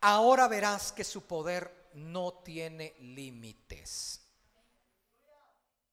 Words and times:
ahora 0.00 0.48
verás 0.48 0.92
que 0.92 1.04
su 1.04 1.26
poder 1.26 1.90
no 1.94 2.34
tiene 2.44 2.96
límites. 3.00 4.20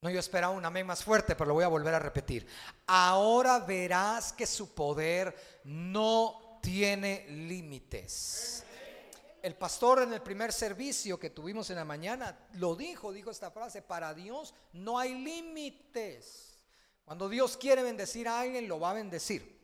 No, 0.02 0.10
yo 0.10 0.20
esperaba 0.20 0.54
un 0.54 0.66
amén 0.66 0.86
más 0.86 1.04
fuerte, 1.04 1.36
pero 1.36 1.48
lo 1.48 1.56
voy 1.56 1.64
a 1.64 1.68
volver 1.68 1.94
a 1.96 2.00
repetir. 2.00 2.46
Ahora 2.86 3.60
verás 3.60 4.34
que 4.34 4.46
su 4.46 4.74
poder 4.76 5.62
no 5.64 6.60
tiene 6.62 7.26
límites. 7.30 8.64
El 9.42 9.56
pastor 9.56 10.04
en 10.04 10.14
el 10.14 10.22
primer 10.22 10.52
servicio 10.52 11.20
que 11.20 11.30
tuvimos 11.30 11.70
en 11.70 11.78
la 11.78 11.86
mañana 11.86 12.38
lo 12.54 12.76
dijo, 12.76 13.14
dijo 13.14 13.32
esta 13.32 13.52
frase, 13.52 13.82
para 13.82 14.14
Dios 14.14 14.54
no 14.74 15.00
hay 15.00 15.14
límites. 15.14 16.60
Cuando 17.04 17.30
Dios 17.30 17.56
quiere 17.56 17.84
bendecir 17.84 18.28
a 18.28 18.42
alguien, 18.42 18.68
lo 18.68 18.80
va 18.80 18.92
a 18.92 18.96
bendecir. 18.96 19.55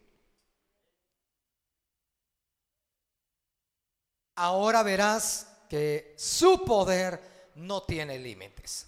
Ahora 4.44 4.82
verás 4.82 5.46
que 5.70 6.16
su 6.18 6.66
poder 6.66 7.52
no 7.54 7.84
tiene 7.84 8.18
límites. 8.18 8.88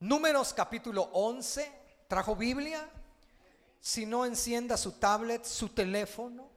Números 0.00 0.54
capítulo 0.54 1.02
11, 1.12 1.70
¿trajo 2.08 2.34
Biblia? 2.34 2.88
Si 3.78 4.06
no 4.06 4.24
encienda 4.24 4.78
su 4.78 4.92
tablet, 4.92 5.44
su 5.44 5.68
teléfono. 5.68 6.48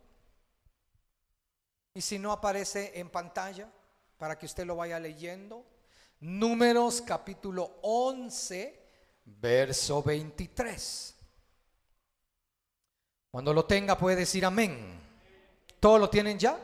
Y 1.94 2.00
si 2.00 2.18
no 2.18 2.32
aparece 2.32 2.98
en 2.98 3.10
pantalla, 3.10 3.70
para 4.18 4.40
que 4.40 4.46
usted 4.46 4.66
lo 4.66 4.78
vaya 4.78 4.98
leyendo. 4.98 5.66
Números 6.22 7.02
capítulo 7.02 7.80
11, 7.82 8.88
verso 9.26 10.02
23. 10.02 11.16
Cuando 13.32 13.54
lo 13.54 13.66
tenga 13.66 13.98
puede 13.98 14.16
decir 14.16 14.46
amén. 14.46 14.98
¿Todo 15.82 15.98
lo 15.98 16.10
tienen 16.10 16.40
ya? 16.40 16.58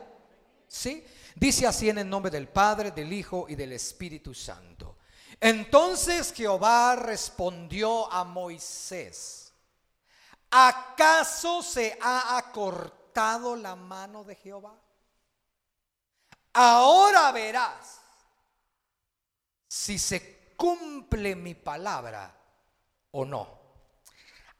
¿Sí? 0.66 1.04
Dice 1.38 1.68
así 1.68 1.88
en 1.88 1.98
el 1.98 2.10
nombre 2.10 2.32
del 2.32 2.48
Padre, 2.48 2.90
del 2.90 3.12
Hijo 3.12 3.46
y 3.48 3.54
del 3.54 3.72
Espíritu 3.72 4.34
Santo. 4.34 4.96
Entonces 5.40 6.32
Jehová 6.32 6.96
respondió 6.96 8.10
a 8.10 8.24
Moisés, 8.24 9.52
¿acaso 10.50 11.62
se 11.62 11.96
ha 12.02 12.36
acortado 12.36 13.54
la 13.54 13.76
mano 13.76 14.24
de 14.24 14.34
Jehová? 14.34 14.74
Ahora 16.54 17.30
verás 17.30 18.00
si 19.68 19.96
se 19.96 20.54
cumple 20.56 21.36
mi 21.36 21.54
palabra 21.54 22.36
o 23.12 23.24
no. 23.24 23.60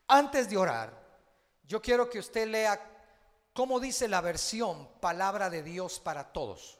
Antes 0.06 0.48
de 0.48 0.56
orar, 0.56 0.96
yo 1.64 1.82
quiero 1.82 2.08
que 2.08 2.20
usted 2.20 2.46
lea 2.46 2.97
cómo 3.58 3.80
dice 3.80 4.06
la 4.06 4.20
versión 4.20 4.88
palabra 5.00 5.50
de 5.50 5.64
Dios 5.64 5.98
para 5.98 6.32
todos. 6.32 6.78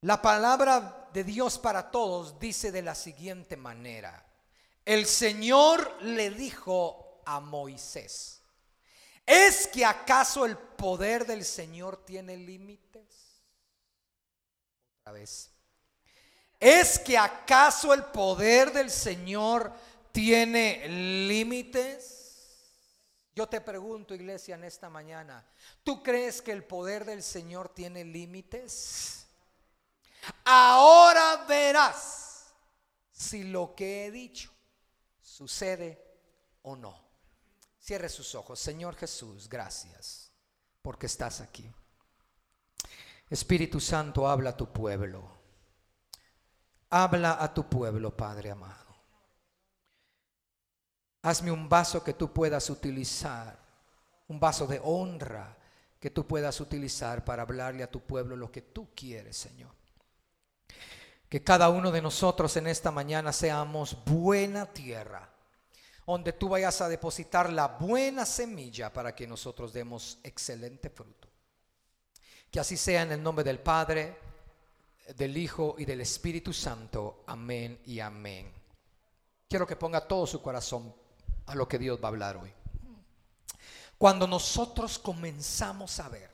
La 0.00 0.20
palabra 0.20 1.08
de 1.12 1.22
Dios 1.22 1.60
para 1.60 1.92
todos 1.92 2.40
dice 2.40 2.72
de 2.72 2.82
la 2.82 2.96
siguiente 2.96 3.56
manera. 3.56 4.26
El 4.84 5.06
Señor 5.06 6.02
le 6.02 6.30
dijo 6.30 7.22
a 7.24 7.38
Moisés, 7.38 8.42
¿es 9.24 9.68
que 9.68 9.84
acaso 9.84 10.44
el 10.44 10.58
poder 10.58 11.24
del 11.24 11.44
Señor 11.44 12.04
tiene 12.04 12.36
límites? 12.36 13.44
Otra 15.02 15.12
vez. 15.12 15.52
¿Es 16.58 16.98
que 16.98 17.16
acaso 17.16 17.94
el 17.94 18.02
poder 18.06 18.72
del 18.72 18.90
Señor 18.90 19.72
tiene 20.10 20.88
límites? 21.28 22.23
Yo 23.34 23.48
te 23.48 23.60
pregunto, 23.60 24.14
iglesia, 24.14 24.54
en 24.54 24.64
esta 24.64 24.88
mañana, 24.88 25.44
¿tú 25.82 26.02
crees 26.02 26.40
que 26.40 26.52
el 26.52 26.64
poder 26.64 27.04
del 27.04 27.22
Señor 27.22 27.68
tiene 27.68 28.04
límites? 28.04 29.26
Ahora 30.44 31.44
verás 31.48 32.54
si 33.10 33.44
lo 33.44 33.74
que 33.74 34.06
he 34.06 34.10
dicho 34.10 34.50
sucede 35.20 36.00
o 36.62 36.76
no. 36.76 37.02
Cierre 37.80 38.08
sus 38.08 38.34
ojos. 38.34 38.60
Señor 38.60 38.94
Jesús, 38.96 39.48
gracias 39.48 40.30
porque 40.80 41.06
estás 41.06 41.40
aquí. 41.40 41.70
Espíritu 43.28 43.80
Santo, 43.80 44.28
habla 44.28 44.50
a 44.50 44.56
tu 44.56 44.72
pueblo. 44.72 45.28
Habla 46.90 47.42
a 47.42 47.52
tu 47.52 47.68
pueblo, 47.68 48.16
Padre 48.16 48.50
amado. 48.50 48.83
Hazme 51.24 51.50
un 51.50 51.70
vaso 51.70 52.04
que 52.04 52.12
tú 52.12 52.34
puedas 52.34 52.68
utilizar, 52.68 53.58
un 54.28 54.38
vaso 54.38 54.66
de 54.66 54.78
honra 54.84 55.56
que 55.98 56.10
tú 56.10 56.26
puedas 56.26 56.60
utilizar 56.60 57.24
para 57.24 57.40
hablarle 57.40 57.82
a 57.82 57.90
tu 57.90 58.00
pueblo 58.00 58.36
lo 58.36 58.52
que 58.52 58.60
tú 58.60 58.90
quieres, 58.94 59.38
Señor. 59.38 59.70
Que 61.26 61.42
cada 61.42 61.70
uno 61.70 61.90
de 61.90 62.02
nosotros 62.02 62.54
en 62.58 62.66
esta 62.66 62.90
mañana 62.90 63.32
seamos 63.32 63.96
buena 64.04 64.66
tierra, 64.66 65.30
donde 66.06 66.34
tú 66.34 66.50
vayas 66.50 66.82
a 66.82 66.90
depositar 66.90 67.50
la 67.50 67.68
buena 67.68 68.26
semilla 68.26 68.92
para 68.92 69.14
que 69.14 69.26
nosotros 69.26 69.72
demos 69.72 70.18
excelente 70.24 70.90
fruto. 70.90 71.26
Que 72.50 72.60
así 72.60 72.76
sea 72.76 73.00
en 73.00 73.12
el 73.12 73.22
nombre 73.22 73.44
del 73.44 73.60
Padre, 73.60 74.18
del 75.16 75.34
Hijo 75.38 75.76
y 75.78 75.86
del 75.86 76.02
Espíritu 76.02 76.52
Santo. 76.52 77.24
Amén 77.28 77.80
y 77.86 77.98
amén. 77.98 78.52
Quiero 79.48 79.66
que 79.66 79.76
ponga 79.76 80.06
todo 80.06 80.26
su 80.26 80.42
corazón 80.42 81.03
a 81.46 81.54
lo 81.54 81.68
que 81.68 81.78
Dios 81.78 81.98
va 82.02 82.08
a 82.08 82.08
hablar 82.08 82.36
hoy. 82.36 82.52
Cuando 83.98 84.26
nosotros 84.26 84.98
comenzamos 84.98 86.00
a 86.00 86.08
ver, 86.08 86.30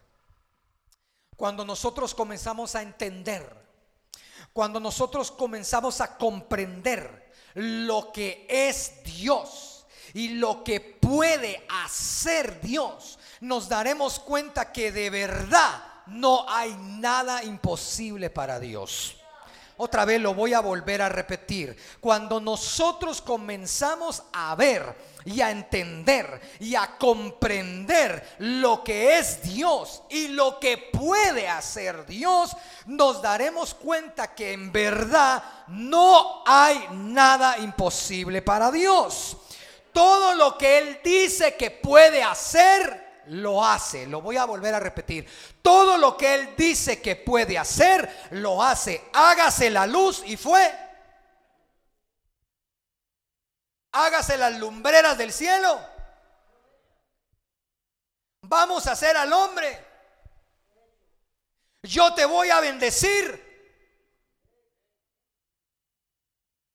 cuando 1.37 1.65
nosotros 1.65 2.15
comenzamos 2.15 2.75
a 2.75 2.83
entender, 2.83 3.57
cuando 4.53 4.81
nosotros 4.81 5.31
comenzamos 5.31 6.01
a 6.01 6.17
comprender 6.17 7.33
lo 7.55 8.13
que 8.13 8.47
es 8.49 9.03
Dios 9.05 9.87
y 10.15 10.31
lo 10.31 10.65
que 10.65 10.81
puede 10.81 11.65
hacer 11.85 12.61
Dios, 12.61 13.19
nos 13.41 13.69
daremos 13.69 14.19
cuenta 14.19 14.73
que 14.73 14.93
de 14.93 15.11
verdad 15.11 15.83
no 16.07 16.49
hay 16.49 16.75
nada 16.75 17.45
imposible 17.45 18.31
para 18.31 18.59
Dios. 18.59 19.20
Otra 19.83 20.05
vez 20.05 20.21
lo 20.21 20.35
voy 20.35 20.53
a 20.53 20.61
volver 20.61 21.01
a 21.01 21.09
repetir. 21.09 21.75
Cuando 22.01 22.39
nosotros 22.39 23.23
comenzamos 23.23 24.23
a 24.31 24.55
ver 24.55 24.95
y 25.25 25.41
a 25.41 25.51
entender 25.51 26.39
y 26.61 26.75
a 26.75 26.99
comprender 26.99 28.37
lo 28.41 28.85
que 28.85 29.19
es 29.19 29.43
Dios 29.43 30.03
y 30.11 30.29
lo 30.29 30.61
que 30.61 30.77
puede 30.77 31.49
hacer 31.49 32.05
Dios, 32.05 32.55
nos 32.85 33.23
daremos 33.23 33.73
cuenta 33.73 34.35
que 34.35 34.53
en 34.53 34.71
verdad 34.71 35.43
no 35.69 36.43
hay 36.45 36.87
nada 36.93 37.57
imposible 37.57 38.43
para 38.43 38.71
Dios. 38.71 39.35
Todo 39.95 40.35
lo 40.35 40.59
que 40.59 40.77
Él 40.77 41.01
dice 41.03 41.57
que 41.57 41.71
puede 41.71 42.23
hacer, 42.23 43.10
lo 43.31 43.65
hace. 43.65 44.07
Lo 44.07 44.21
voy 44.21 44.37
a 44.37 44.45
volver 44.45 44.75
a 44.75 44.81
repetir. 44.81 45.29
Todo 45.63 45.97
lo 45.99 46.17
que 46.17 46.35
Él 46.35 46.55
dice 46.57 47.01
que 47.01 47.17
puede 47.17 47.59
hacer, 47.59 48.29
lo 48.31 48.63
hace. 48.63 49.05
Hágase 49.13 49.71
la 49.71 49.87
luz 49.87 50.23
y 50.27 50.37
fue. 50.37 50.73
Hágase 53.93 54.37
las 54.37 54.59
lumbreras 54.59 55.17
del 55.17 55.33
cielo. 55.33 55.81
Vamos 58.43 58.87
a 58.87 58.93
hacer 58.93 59.17
al 59.17 59.33
hombre. 59.33 59.87
Yo 61.83 62.13
te 62.15 62.25
voy 62.25 62.51
a 62.51 62.61
bendecir. 62.61 63.49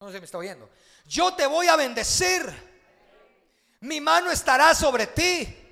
No 0.00 0.10
se 0.10 0.20
me 0.20 0.24
está 0.24 0.38
oyendo. 0.38 0.70
Yo 1.06 1.34
te 1.34 1.46
voy 1.46 1.68
a 1.68 1.76
bendecir. 1.76 2.64
Mi 3.80 4.00
mano 4.00 4.30
estará 4.30 4.74
sobre 4.74 5.06
ti. 5.06 5.65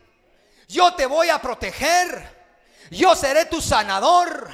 Yo 0.69 0.95
te 0.95 1.07
voy 1.07 1.31
a 1.31 1.41
proteger. 1.41 2.47
Yo 2.91 3.15
seré 3.15 3.47
tu 3.47 3.61
sanador. 3.61 4.51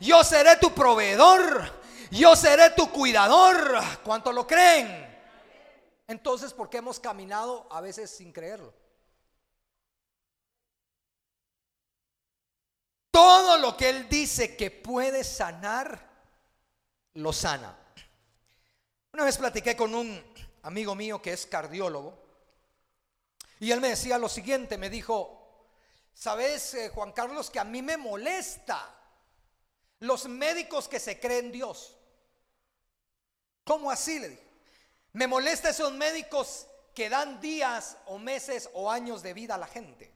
Yo 0.00 0.22
seré 0.24 0.56
tu 0.56 0.72
proveedor. 0.74 1.80
Yo 2.10 2.34
seré 2.36 2.70
tu 2.70 2.90
cuidador. 2.90 3.80
¿Cuánto 4.02 4.32
lo 4.32 4.46
creen? 4.46 5.08
Entonces, 6.06 6.52
¿por 6.52 6.68
qué 6.68 6.78
hemos 6.78 6.98
caminado 6.98 7.68
a 7.70 7.80
veces 7.80 8.10
sin 8.10 8.32
creerlo? 8.32 8.74
Todo 13.10 13.58
lo 13.58 13.76
que 13.76 13.90
Él 13.90 14.08
dice 14.08 14.56
que 14.56 14.70
puede 14.70 15.24
sanar, 15.24 16.08
lo 17.14 17.32
sana. 17.32 17.76
Una 19.12 19.24
vez 19.24 19.38
platiqué 19.38 19.76
con 19.76 19.94
un 19.94 20.22
amigo 20.62 20.94
mío 20.94 21.20
que 21.20 21.32
es 21.32 21.46
cardiólogo 21.46 22.20
y 23.60 23.72
él 23.72 23.80
me 23.80 23.90
decía 23.90 24.18
lo 24.18 24.28
siguiente, 24.28 24.78
me 24.78 24.88
dijo, 24.88 25.39
Sabes, 26.14 26.74
eh, 26.74 26.88
Juan 26.90 27.12
Carlos, 27.12 27.50
que 27.50 27.60
a 27.60 27.64
mí 27.64 27.82
me 27.82 27.96
molesta 27.96 28.94
los 30.00 30.26
médicos 30.26 30.88
que 30.88 31.00
se 31.00 31.18
creen 31.18 31.52
Dios. 31.52 31.96
¿Cómo 33.64 33.90
así? 33.90 34.18
Le 34.18 34.30
dije. 34.30 34.50
Me 35.12 35.26
molesta 35.26 35.70
esos 35.70 35.92
médicos 35.92 36.66
que 36.94 37.08
dan 37.08 37.40
días 37.40 37.96
o 38.06 38.18
meses 38.18 38.70
o 38.74 38.90
años 38.90 39.22
de 39.22 39.34
vida 39.34 39.54
a 39.56 39.58
la 39.58 39.66
gente. 39.66 40.12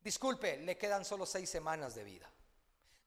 Disculpe, 0.00 0.58
le 0.58 0.78
quedan 0.78 1.04
solo 1.04 1.26
seis 1.26 1.50
semanas 1.50 1.94
de 1.94 2.04
vida. 2.04 2.30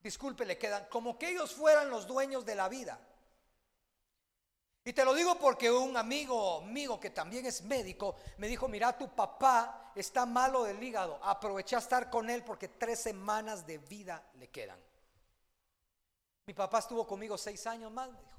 disculpe, 0.01 0.45
le 0.45 0.57
quedan 0.57 0.85
como 0.89 1.17
que 1.17 1.29
ellos 1.29 1.53
fueran 1.53 1.89
los 1.89 2.07
dueños 2.07 2.45
de 2.45 2.55
la 2.55 2.69
vida. 2.69 2.99
Y 4.89 4.93
te 4.93 5.05
lo 5.05 5.13
digo 5.13 5.37
porque 5.37 5.69
un 5.69 5.95
amigo 5.95 6.61
mío 6.61 6.99
que 6.99 7.11
también 7.11 7.45
es 7.45 7.61
médico 7.61 8.15
me 8.39 8.47
dijo, 8.47 8.67
mira, 8.67 8.97
tu 8.97 9.07
papá 9.13 9.91
está 9.93 10.25
malo 10.25 10.63
del 10.63 10.81
hígado, 10.81 11.19
aprovecha 11.21 11.75
a 11.75 11.79
estar 11.79 12.09
con 12.09 12.27
él 12.27 12.43
porque 12.43 12.69
tres 12.69 12.99
semanas 12.99 13.67
de 13.67 13.77
vida 13.77 14.31
le 14.39 14.49
quedan. 14.49 14.79
Mi 16.47 16.55
papá 16.55 16.79
estuvo 16.79 17.05
conmigo 17.05 17.37
seis 17.37 17.67
años 17.67 17.91
más, 17.91 18.09
dijo. 18.09 18.35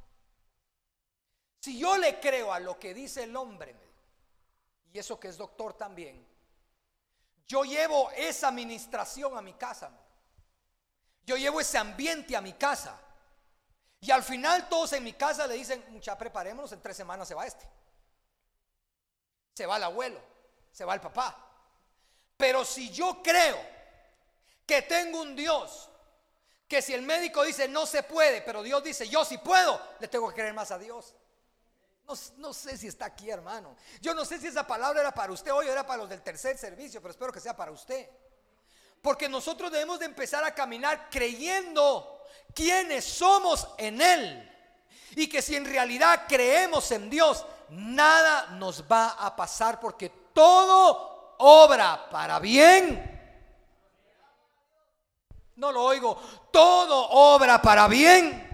Si 1.60 1.78
yo 1.78 1.96
le 1.96 2.18
creo 2.18 2.52
a 2.52 2.58
lo 2.58 2.80
que 2.80 2.94
dice 2.94 3.22
el 3.22 3.36
hombre, 3.36 3.76
y 4.92 4.98
eso 4.98 5.20
que 5.20 5.28
es 5.28 5.36
doctor 5.36 5.74
también, 5.74 6.26
yo 7.46 7.62
llevo 7.62 8.10
esa 8.10 8.48
administración 8.48 9.38
a 9.38 9.40
mi 9.40 9.52
casa. 9.52 9.92
Yo 11.24 11.36
llevo 11.36 11.60
ese 11.60 11.78
ambiente 11.78 12.36
a 12.36 12.40
mi 12.40 12.54
casa. 12.54 13.00
Y 14.00 14.10
al 14.10 14.22
final 14.22 14.68
todos 14.68 14.92
en 14.94 15.04
mi 15.04 15.12
casa 15.12 15.46
le 15.46 15.54
dicen, 15.54 15.84
mucha, 15.88 16.16
preparémonos, 16.16 16.72
en 16.72 16.80
tres 16.80 16.96
semanas 16.96 17.28
se 17.28 17.34
va 17.34 17.46
este. 17.46 17.68
Se 19.54 19.66
va 19.66 19.76
el 19.76 19.84
abuelo, 19.84 20.20
se 20.72 20.84
va 20.84 20.94
el 20.94 21.00
papá. 21.00 21.36
Pero 22.36 22.64
si 22.64 22.90
yo 22.90 23.22
creo 23.22 23.58
que 24.66 24.82
tengo 24.82 25.20
un 25.20 25.36
Dios, 25.36 25.90
que 26.66 26.80
si 26.80 26.94
el 26.94 27.02
médico 27.02 27.42
dice 27.42 27.68
no 27.68 27.84
se 27.84 28.02
puede, 28.02 28.40
pero 28.40 28.62
Dios 28.62 28.82
dice 28.82 29.08
yo 29.08 29.24
sí 29.24 29.36
puedo, 29.38 29.80
le 29.98 30.08
tengo 30.08 30.28
que 30.28 30.36
creer 30.36 30.54
más 30.54 30.70
a 30.70 30.78
Dios. 30.78 31.14
No, 32.04 32.14
no, 32.38 32.54
sé 32.54 32.78
si 32.78 32.88
está 32.88 33.06
aquí, 33.06 33.30
hermano. 33.30 33.76
Yo 34.00 34.14
no 34.14 34.24
sé 34.24 34.38
si 34.38 34.46
esa 34.46 34.66
palabra 34.66 35.00
era 35.00 35.12
para 35.12 35.32
usted 35.32 35.52
hoy 35.52 35.66
o 35.68 35.72
era 35.72 35.86
para 35.86 35.98
los 35.98 36.08
del 36.08 36.22
tercer 36.22 36.56
servicio, 36.56 37.00
pero 37.00 37.12
espero 37.12 37.32
que 37.32 37.40
sea 37.40 37.56
para 37.56 37.70
usted. 37.70 38.08
Porque 39.02 39.28
nosotros 39.28 39.70
debemos 39.70 40.00
de 40.00 40.06
empezar 40.06 40.42
a 40.42 40.54
caminar 40.54 41.08
creyendo 41.10 42.19
quiénes 42.54 43.04
somos 43.04 43.68
en 43.78 44.00
Él. 44.00 44.46
Y 45.16 45.28
que 45.28 45.42
si 45.42 45.56
en 45.56 45.64
realidad 45.64 46.26
creemos 46.28 46.90
en 46.92 47.10
Dios, 47.10 47.44
nada 47.70 48.46
nos 48.52 48.84
va 48.90 49.10
a 49.10 49.34
pasar 49.34 49.80
porque 49.80 50.08
todo 50.32 51.34
obra 51.38 52.08
para 52.10 52.38
bien. 52.38 53.18
No 55.56 55.72
lo 55.72 55.82
oigo. 55.84 56.16
Todo 56.50 57.08
obra 57.10 57.60
para 57.60 57.86
bien. 57.88 58.48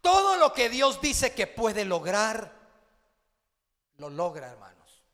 Todo 0.00 0.36
lo 0.36 0.52
que 0.52 0.68
Dios 0.68 1.00
dice 1.00 1.34
que 1.34 1.46
puede 1.46 1.84
lograr, 1.84 2.52
lo 3.98 4.08
logra, 4.08 4.48
hermanos. 4.48 5.04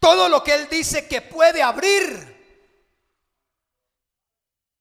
Todo 0.00 0.28
lo 0.28 0.42
que 0.42 0.54
Él 0.54 0.68
dice 0.68 1.06
que 1.06 1.22
puede 1.22 1.62
abrir, 1.62 2.33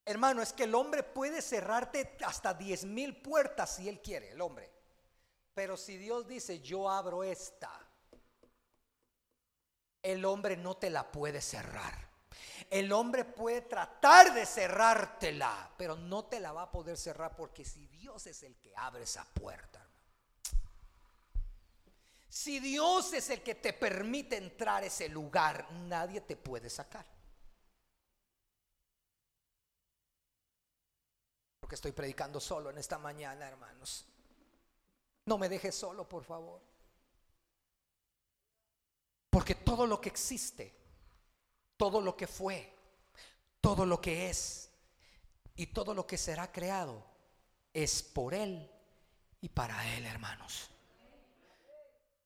Hermano, 0.05 0.41
es 0.41 0.51
que 0.51 0.65
el 0.65 0.75
hombre 0.75 1.01
puede 1.03 1.41
cerrarte 1.41 2.17
hasta 2.25 2.53
diez 2.53 2.83
mil 2.83 3.21
puertas 3.21 3.75
si 3.75 3.87
él 3.87 4.01
quiere, 4.01 4.31
el 4.31 4.41
hombre. 4.41 4.69
Pero 5.53 5.77
si 5.77 5.97
Dios 5.97 6.27
dice, 6.27 6.59
yo 6.59 6.89
abro 6.89 7.23
esta, 7.23 7.71
el 10.01 10.25
hombre 10.25 10.57
no 10.57 10.75
te 10.75 10.89
la 10.89 11.09
puede 11.09 11.41
cerrar. 11.41 12.11
El 12.69 12.91
hombre 12.91 13.23
puede 13.23 13.61
tratar 13.61 14.33
de 14.33 14.45
cerrártela, 14.45 15.71
pero 15.77 15.95
no 15.95 16.25
te 16.25 16.39
la 16.39 16.51
va 16.51 16.63
a 16.63 16.71
poder 16.71 16.97
cerrar 16.97 17.35
porque 17.35 17.63
si 17.63 17.87
Dios 17.87 18.25
es 18.27 18.43
el 18.43 18.57
que 18.57 18.73
abre 18.75 19.03
esa 19.03 19.23
puerta, 19.25 19.85
si 22.27 22.59
Dios 22.59 23.13
es 23.13 23.29
el 23.29 23.43
que 23.43 23.55
te 23.55 23.73
permite 23.73 24.37
entrar 24.37 24.83
a 24.83 24.87
ese 24.87 25.07
lugar, 25.07 25.71
nadie 25.71 26.19
te 26.19 26.35
puede 26.35 26.69
sacar. 26.69 27.05
Porque 31.63 31.75
estoy 31.75 31.93
predicando 31.93 32.41
solo 32.41 32.71
en 32.71 32.77
esta 32.77 32.97
mañana, 32.97 33.47
hermanos. 33.47 34.05
No 35.23 35.37
me 35.37 35.47
dejes 35.47 35.73
solo, 35.73 36.09
por 36.09 36.25
favor. 36.25 36.59
Porque 39.29 39.55
todo 39.55 39.87
lo 39.87 40.01
que 40.01 40.09
existe, 40.09 40.75
todo 41.77 42.01
lo 42.01 42.17
que 42.17 42.27
fue, 42.27 42.69
todo 43.61 43.85
lo 43.85 44.01
que 44.01 44.29
es 44.29 44.71
y 45.55 45.67
todo 45.67 45.93
lo 45.93 46.05
que 46.05 46.17
será 46.17 46.51
creado 46.51 47.01
es 47.71 48.03
por 48.03 48.33
Él 48.33 48.69
y 49.39 49.47
para 49.47 49.95
Él, 49.95 50.05
hermanos. 50.05 50.69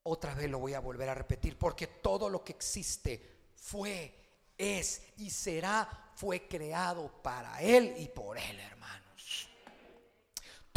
Otra 0.01 0.33
vez 0.33 0.49
lo 0.49 0.57
voy 0.57 0.73
a 0.73 0.79
volver 0.79 1.09
a 1.09 1.13
repetir, 1.13 1.59
porque 1.59 1.85
todo 1.85 2.27
lo 2.27 2.43
que 2.43 2.53
existe 2.53 3.51
fue, 3.53 4.15
es 4.57 5.03
y 5.17 5.29
será, 5.29 6.11
fue 6.15 6.47
creado 6.47 7.21
para 7.21 7.61
Él 7.61 7.93
y 7.99 8.07
por 8.07 8.39
Él, 8.39 8.59
hermano. 8.61 9.06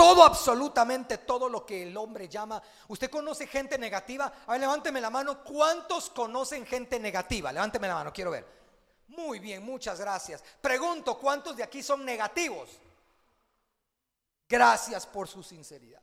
Todo, 0.01 0.25
absolutamente 0.25 1.19
todo 1.19 1.47
lo 1.47 1.67
que 1.67 1.83
el 1.83 1.95
hombre 1.95 2.27
llama. 2.27 2.63
¿Usted 2.89 3.11
conoce 3.11 3.47
gente 3.47 3.77
negativa? 3.77 4.33
A 4.47 4.53
ver, 4.53 4.63
levánteme 4.63 4.99
la 4.99 5.11
mano. 5.11 5.45
¿Cuántos 5.45 6.09
conocen 6.09 6.65
gente 6.65 6.99
negativa? 6.99 7.53
Levánteme 7.53 7.87
la 7.87 7.97
mano, 7.97 8.11
quiero 8.11 8.31
ver. 8.31 8.47
Muy 9.09 9.41
bien, 9.41 9.63
muchas 9.63 10.01
gracias. 10.01 10.43
Pregunto, 10.63 11.19
¿cuántos 11.19 11.55
de 11.55 11.65
aquí 11.65 11.83
son 11.83 12.03
negativos? 12.03 12.71
Gracias 14.49 15.07
por 15.07 15.29
su 15.29 15.43
sinceridad. 15.43 16.01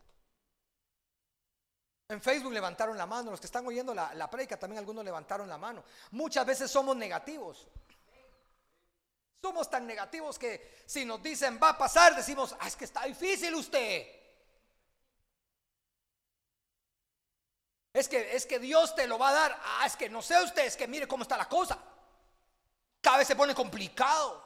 En 2.10 2.22
Facebook 2.22 2.54
levantaron 2.54 2.96
la 3.00 3.08
mano, 3.08 3.32
los 3.32 3.40
que 3.40 3.48
están 3.48 3.66
oyendo 3.66 3.96
la, 3.96 4.14
la 4.14 4.30
también 4.30 4.78
algunos 4.78 5.04
levantaron 5.04 5.50
la 5.50 5.58
mano. 5.58 5.84
Muchas 6.12 6.46
veces 6.46 6.70
somos 6.70 6.96
negativos. 6.96 7.66
Somos 9.42 9.70
tan 9.70 9.86
negativos 9.86 10.38
que 10.40 10.84
si 10.86 11.06
nos 11.06 11.22
dicen 11.22 11.60
va 11.62 11.70
a 11.70 11.78
pasar, 11.78 12.16
decimos, 12.16 12.56
ah, 12.60 12.68
es 12.68 12.76
que 12.76 12.86
está 12.86 13.04
difícil 13.04 13.54
usted. 13.56 14.08
Es 17.94 18.08
que, 18.08 18.36
es 18.36 18.46
que 18.46 18.60
Dios 18.60 18.96
te 18.96 19.08
lo 19.08 19.18
va 19.18 19.30
a 19.30 19.34
dar. 19.34 19.62
Ah, 19.64 19.86
es 19.86 19.96
que 19.96 20.10
no 20.10 20.22
sé 20.22 20.42
usted, 20.44 20.66
es 20.66 20.78
que 20.78 20.88
mire 20.88 21.08
cómo 21.08 21.24
está 21.24 21.38
la 21.38 21.50
cosa. 21.50 21.78
Cada 23.02 23.18
vez 23.18 23.28
se 23.28 23.36
pone 23.36 23.56
complicado. 23.56 24.46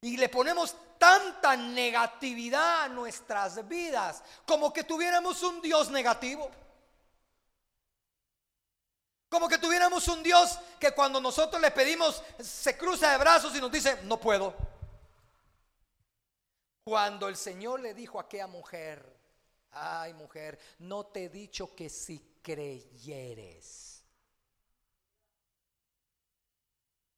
Y 0.00 0.16
le 0.16 0.28
ponemos 0.28 0.74
tanta 0.98 1.56
negatividad 1.56 2.84
a 2.84 2.88
nuestras 2.88 3.68
vidas 3.68 4.22
como 4.46 4.72
que 4.72 4.82
tuviéramos 4.84 5.42
un 5.42 5.60
Dios 5.60 5.90
negativo. 5.90 6.50
Como 9.32 9.48
que 9.48 9.56
tuviéramos 9.56 10.06
un 10.08 10.22
Dios 10.22 10.58
que 10.78 10.90
cuando 10.90 11.18
nosotros 11.18 11.58
le 11.58 11.70
pedimos 11.70 12.22
se 12.38 12.76
cruza 12.76 13.12
de 13.12 13.16
brazos 13.16 13.56
y 13.56 13.62
nos 13.62 13.72
dice, 13.72 14.02
no 14.02 14.20
puedo. 14.20 14.54
Cuando 16.84 17.28
el 17.28 17.36
Señor 17.36 17.80
le 17.80 17.94
dijo 17.94 18.18
a 18.18 18.24
aquella 18.24 18.46
mujer, 18.46 19.02
ay 19.70 20.12
mujer, 20.12 20.58
no 20.80 21.06
te 21.06 21.24
he 21.24 21.28
dicho 21.30 21.74
que 21.74 21.88
si 21.88 22.18
creyeres, 22.42 24.04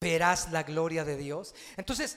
verás 0.00 0.52
la 0.52 0.62
gloria 0.62 1.04
de 1.04 1.16
Dios. 1.16 1.52
Entonces, 1.76 2.16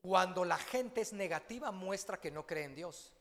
cuando 0.00 0.44
la 0.44 0.58
gente 0.58 1.02
es 1.02 1.12
negativa, 1.12 1.70
muestra 1.70 2.20
que 2.20 2.32
no 2.32 2.44
cree 2.44 2.64
en 2.64 2.74
Dios. 2.74 3.12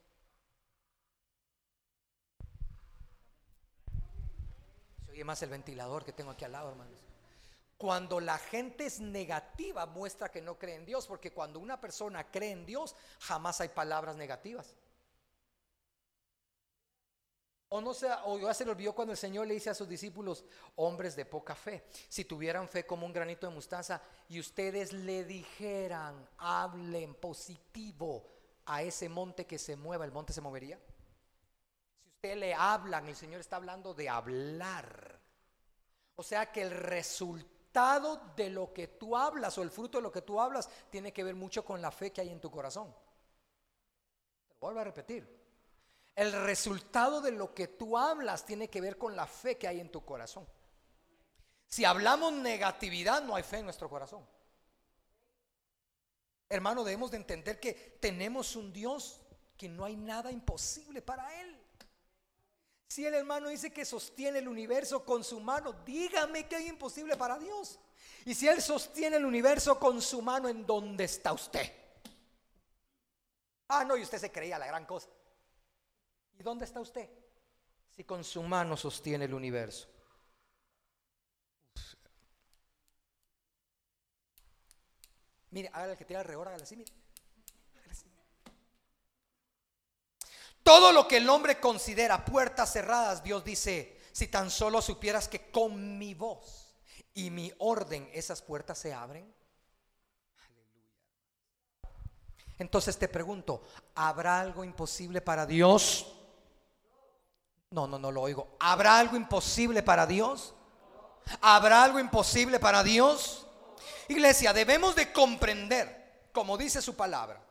Más 5.23 5.41
el 5.43 5.49
ventilador 5.49 6.03
que 6.05 6.13
tengo 6.13 6.31
aquí 6.31 6.45
al 6.45 6.51
lado, 6.53 6.69
hermanos. 6.69 6.99
Cuando 7.77 8.19
la 8.19 8.37
gente 8.37 8.85
es 8.85 8.99
negativa, 8.99 9.85
muestra 9.85 10.29
que 10.29 10.41
no 10.41 10.57
cree 10.57 10.75
en 10.75 10.85
Dios, 10.85 11.05
porque 11.05 11.31
cuando 11.31 11.59
una 11.59 11.79
persona 11.79 12.29
cree 12.31 12.51
en 12.51 12.65
Dios, 12.65 12.95
jamás 13.19 13.61
hay 13.61 13.69
palabras 13.69 14.15
negativas. 14.15 14.75
O 17.69 17.81
no 17.81 17.93
sea, 17.93 18.23
o 18.25 18.39
ya 18.39 18.53
se 18.53 18.65
le 18.65 18.71
olvidó 18.71 18.95
cuando 18.95 19.11
el 19.11 19.17
Señor 19.17 19.45
le 19.45 19.53
dice 19.53 19.69
a 19.69 19.75
sus 19.75 19.89
discípulos, 19.89 20.45
hombres 20.77 21.15
de 21.15 21.25
poca 21.25 21.53
fe, 21.53 21.85
si 22.07 22.23
tuvieran 22.23 22.67
fe 22.67 22.85
como 22.85 23.05
un 23.05 23.13
granito 23.13 23.45
de 23.45 23.53
mostaza 23.53 24.01
y 24.29 24.39
ustedes 24.39 24.93
le 24.93 25.25
dijeran, 25.25 26.27
hablen 26.37 27.13
positivo 27.15 28.25
a 28.65 28.81
ese 28.81 29.09
monte 29.09 29.45
que 29.45 29.59
se 29.59 29.75
mueva, 29.75 30.05
el 30.05 30.13
monte 30.13 30.31
se 30.31 30.41
movería 30.41 30.79
usted 32.17 32.35
le 32.35 32.53
hablan, 32.55 33.07
el 33.07 33.15
Señor 33.15 33.39
está 33.41 33.57
hablando 33.57 33.93
de 33.93 34.09
hablar. 34.09 35.19
O 36.15 36.23
sea 36.23 36.51
que 36.51 36.63
el 36.63 36.71
resultado 36.71 38.33
de 38.35 38.49
lo 38.49 38.73
que 38.73 38.87
tú 38.87 39.15
hablas 39.15 39.55
o 39.57 39.61
el 39.61 39.69
fruto 39.69 39.99
de 39.99 40.01
lo 40.01 40.11
que 40.11 40.23
tú 40.23 40.41
hablas 40.41 40.67
tiene 40.89 41.13
que 41.13 41.23
ver 41.23 41.35
mucho 41.35 41.63
con 41.63 41.79
la 41.79 41.91
fe 41.91 42.11
que 42.11 42.21
hay 42.21 42.29
en 42.29 42.41
tu 42.41 42.49
corazón. 42.49 42.91
Te 44.47 44.53
lo 44.55 44.59
vuelvo 44.59 44.79
a 44.79 44.83
repetir. 44.83 45.37
El 46.15 46.31
resultado 46.31 47.21
de 47.21 47.31
lo 47.31 47.53
que 47.53 47.67
tú 47.67 47.95
hablas 47.95 48.43
tiene 48.47 48.67
que 48.67 48.81
ver 48.81 48.97
con 48.97 49.15
la 49.15 49.27
fe 49.27 49.59
que 49.59 49.67
hay 49.67 49.79
en 49.79 49.91
tu 49.91 50.03
corazón. 50.03 50.47
Si 51.67 51.85
hablamos 51.85 52.33
negatividad, 52.33 53.21
no 53.21 53.35
hay 53.35 53.43
fe 53.43 53.59
en 53.59 53.65
nuestro 53.65 53.87
corazón. 53.87 54.27
Hermano, 56.49 56.83
debemos 56.83 57.11
de 57.11 57.17
entender 57.17 57.59
que 57.59 57.73
tenemos 58.01 58.55
un 58.55 58.73
Dios 58.73 59.21
que 59.55 59.69
no 59.69 59.85
hay 59.85 59.95
nada 59.95 60.31
imposible 60.31 61.03
para 61.03 61.39
Él. 61.41 61.66
Si 62.87 63.05
el 63.05 63.13
hermano 63.13 63.49
dice 63.49 63.71
que 63.71 63.85
sostiene 63.85 64.39
el 64.39 64.47
universo 64.47 65.03
con 65.03 65.23
su 65.23 65.39
mano, 65.39 65.73
dígame 65.85 66.47
que 66.47 66.55
es 66.55 66.67
imposible 66.67 67.17
para 67.17 67.37
Dios. 67.37 67.79
Y 68.25 68.33
si 68.33 68.47
Él 68.47 68.61
sostiene 68.61 69.17
el 69.17 69.25
universo 69.25 69.77
con 69.79 70.01
su 70.01 70.21
mano, 70.21 70.47
¿en 70.47 70.65
dónde 70.65 71.03
está 71.03 71.33
usted? 71.33 71.71
Ah, 73.67 73.83
no, 73.83 73.97
y 73.97 74.03
usted 74.03 74.17
se 74.17 74.31
creía 74.31 74.57
la 74.57 74.67
gran 74.67 74.85
cosa. 74.85 75.09
¿Y 76.39 76.43
dónde 76.43 76.65
está 76.65 76.79
usted? 76.79 77.09
Si 77.89 78.03
con 78.03 78.23
su 78.23 78.41
mano 78.43 78.77
sostiene 78.77 79.25
el 79.25 79.33
universo. 79.33 79.87
Mire, 85.51 85.69
hágale 85.73 85.93
el 85.93 85.97
que 85.97 86.05
tiene 86.05 86.21
alrededor, 86.21 86.47
hágale 86.47 86.63
así, 86.63 86.75
mire. 86.75 86.91
Todo 90.67 90.91
lo 90.91 91.07
que 91.07 91.15
el 91.15 91.29
hombre 91.29 91.61
considera 91.61 92.25
puertas 92.25 92.73
cerradas, 92.73 93.23
Dios 93.23 93.41
dice, 93.45 94.01
si 94.11 94.27
tan 94.27 94.51
solo 94.51 94.81
supieras 94.81 95.29
que 95.29 95.49
con 95.49 95.97
mi 95.97 96.13
voz 96.13 96.75
y 97.13 97.29
mi 97.29 97.53
orden 97.59 98.09
esas 98.11 98.41
puertas 98.41 98.77
se 98.77 98.93
abren. 98.93 99.33
Entonces 102.57 102.97
te 102.97 103.07
pregunto, 103.07 103.63
¿habrá 103.95 104.41
algo 104.41 104.65
imposible 104.65 105.21
para 105.21 105.45
Dios? 105.45 106.13
No, 107.71 107.87
no, 107.87 107.97
no 107.97 108.11
lo 108.11 108.21
oigo. 108.23 108.57
¿Habrá 108.59 108.99
algo 108.99 109.15
imposible 109.15 109.83
para 109.83 110.05
Dios? 110.05 110.53
¿Habrá 111.39 111.85
algo 111.85 111.97
imposible 111.97 112.59
para 112.59 112.83
Dios? 112.83 113.47
Iglesia, 114.09 114.51
debemos 114.51 114.95
de 114.95 115.13
comprender, 115.13 116.27
como 116.33 116.57
dice 116.57 116.81
su 116.81 116.93
palabra, 116.97 117.46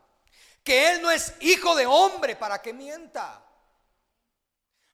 que 0.67 0.91
Él 0.91 1.01
no 1.01 1.13
es 1.13 1.33
hijo 1.43 1.77
de 1.77 1.87
hombre 1.87 2.35
para 2.35 2.61
que 2.61 2.73
mienta. 2.75 3.41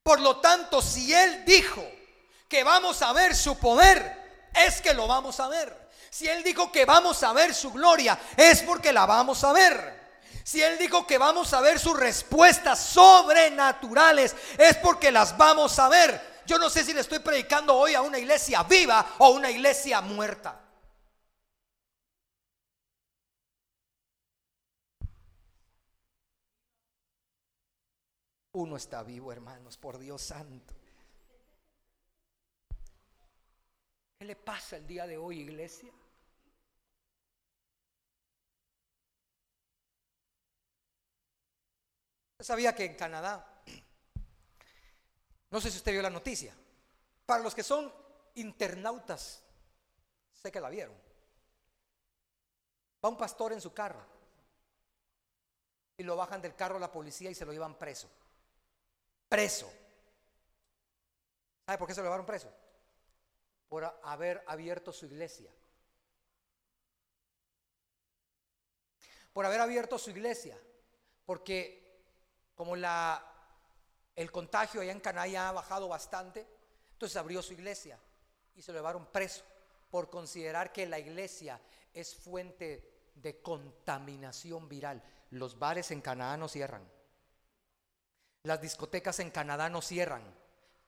Por 0.02 0.21
lo 0.21 0.37
tanto, 0.37 0.83
si 0.83 1.14
Él 1.14 1.47
dijo 1.47 1.83
que 2.47 2.62
vamos 2.62 3.00
a 3.00 3.14
ver 3.14 3.35
su 3.35 3.59
poder, 3.59 4.50
es 4.55 4.83
que 4.83 4.93
lo 4.93 5.07
vamos 5.07 5.41
a 5.41 5.49
ver. 5.49 5.75
Si 6.11 6.29
Él 6.29 6.45
dijo 6.45 6.71
que 6.71 6.85
vamos 6.85 7.23
a 7.23 7.33
ver 7.33 7.55
su 7.55 7.73
gloria, 7.73 8.21
es 8.37 8.61
porque 8.61 8.93
la 8.93 9.07
vamos 9.07 9.43
a 9.45 9.55
ver. 9.55 9.99
Si 10.45 10.62
Él 10.62 10.76
dijo 10.76 11.07
que 11.07 11.17
vamos 11.17 11.55
a 11.55 11.62
ver 11.62 11.81
sus 11.81 11.99
respuestas 11.99 12.79
sobrenaturales, 12.79 14.37
es 14.59 14.76
porque 14.76 15.11
las 15.11 15.38
vamos 15.38 15.79
a 15.79 15.88
ver. 15.88 16.43
Yo 16.45 16.59
no 16.59 16.69
sé 16.69 16.85
si 16.85 16.93
le 16.93 17.00
estoy 17.00 17.21
predicando 17.21 17.75
hoy 17.75 17.95
a 17.95 18.02
una 18.02 18.19
iglesia 18.19 18.62
viva 18.64 19.14
o 19.17 19.31
una 19.31 19.50
iglesia 19.50 20.02
muerta. 20.02 20.62
Uno 28.54 28.76
está 28.76 29.02
vivo, 29.02 29.32
hermanos, 29.32 29.78
por 29.78 29.99
Dios 29.99 30.21
santo. 30.21 30.75
¿Qué 34.18 34.26
le 34.26 34.37
pasa 34.37 34.76
el 34.76 34.87
día 34.87 35.06
de 35.06 35.16
hoy, 35.16 35.40
iglesia? 35.40 35.90
sabía 42.40 42.75
que 42.75 42.85
en 42.85 42.97
Canadá, 42.97 43.62
no 45.49 45.61
sé 45.61 45.71
si 45.71 45.76
usted 45.76 45.92
vio 45.92 46.02
la 46.02 46.11
noticia, 46.11 46.52
para 47.25 47.40
los 47.40 47.54
que 47.54 47.62
son 47.62 47.92
internautas, 48.35 49.44
sé 50.32 50.50
que 50.50 50.61
la 50.61 50.68
vieron. 50.68 50.97
Va 53.04 53.09
un 53.09 53.16
pastor 53.16 53.52
en 53.52 53.61
su 53.61 53.73
carro 53.73 54.04
y 55.97 56.02
lo 56.02 56.16
bajan 56.16 56.42
del 56.42 56.56
carro 56.56 56.80
la 56.80 56.90
policía 56.90 57.30
y 57.30 57.35
se 57.37 57.47
lo 57.47 57.52
llevan 57.52 57.78
preso 57.78 58.09
preso. 59.33 59.73
¿Sabe 61.65 61.79
por 61.79 61.89
qué 61.89 61.95
se 61.95 62.03
lo 62.03 62.05
llevaron 62.05 62.27
preso? 62.27 62.53
Por 63.67 63.83
haber 64.03 64.45
abierto 64.47 64.93
su 64.93 65.07
iglesia. 65.07 65.51
Por 69.33 69.47
haber 69.47 69.62
abierto 69.62 69.99
su 69.99 70.11
iglesia. 70.11 70.59
Porque 71.25 72.03
como 72.55 72.77
la, 72.77 73.25
el 74.15 74.31
contagio 74.31 74.83
allá 74.83 74.93
en 74.93 75.01
Canadá 75.01 75.49
ha 75.49 75.53
bajado 75.53 75.89
bastante, 75.89 76.47
entonces 76.93 77.17
abrió 77.17 77.41
su 77.41 77.55
iglesia 77.55 77.99
y 78.55 78.61
se 78.61 78.71
lo 78.71 78.81
llevaron 78.81 79.07
preso 79.07 79.45
por 79.91 80.11
considerar 80.11 80.75
que 80.75 80.85
la 80.85 80.99
iglesia 80.99 81.59
es 81.95 82.15
fuente 82.15 83.11
de 83.15 83.41
contaminación 83.41 84.69
viral. 84.69 85.03
Los 85.31 85.59
bares 85.59 85.91
en 85.91 86.03
Canadá 86.03 86.37
no 86.37 86.49
cierran. 86.49 86.87
Las 88.44 88.61
discotecas 88.61 89.20
en 89.20 89.30
Canadá 89.30 89.68
no 89.68 89.80
cierran, 89.80 90.22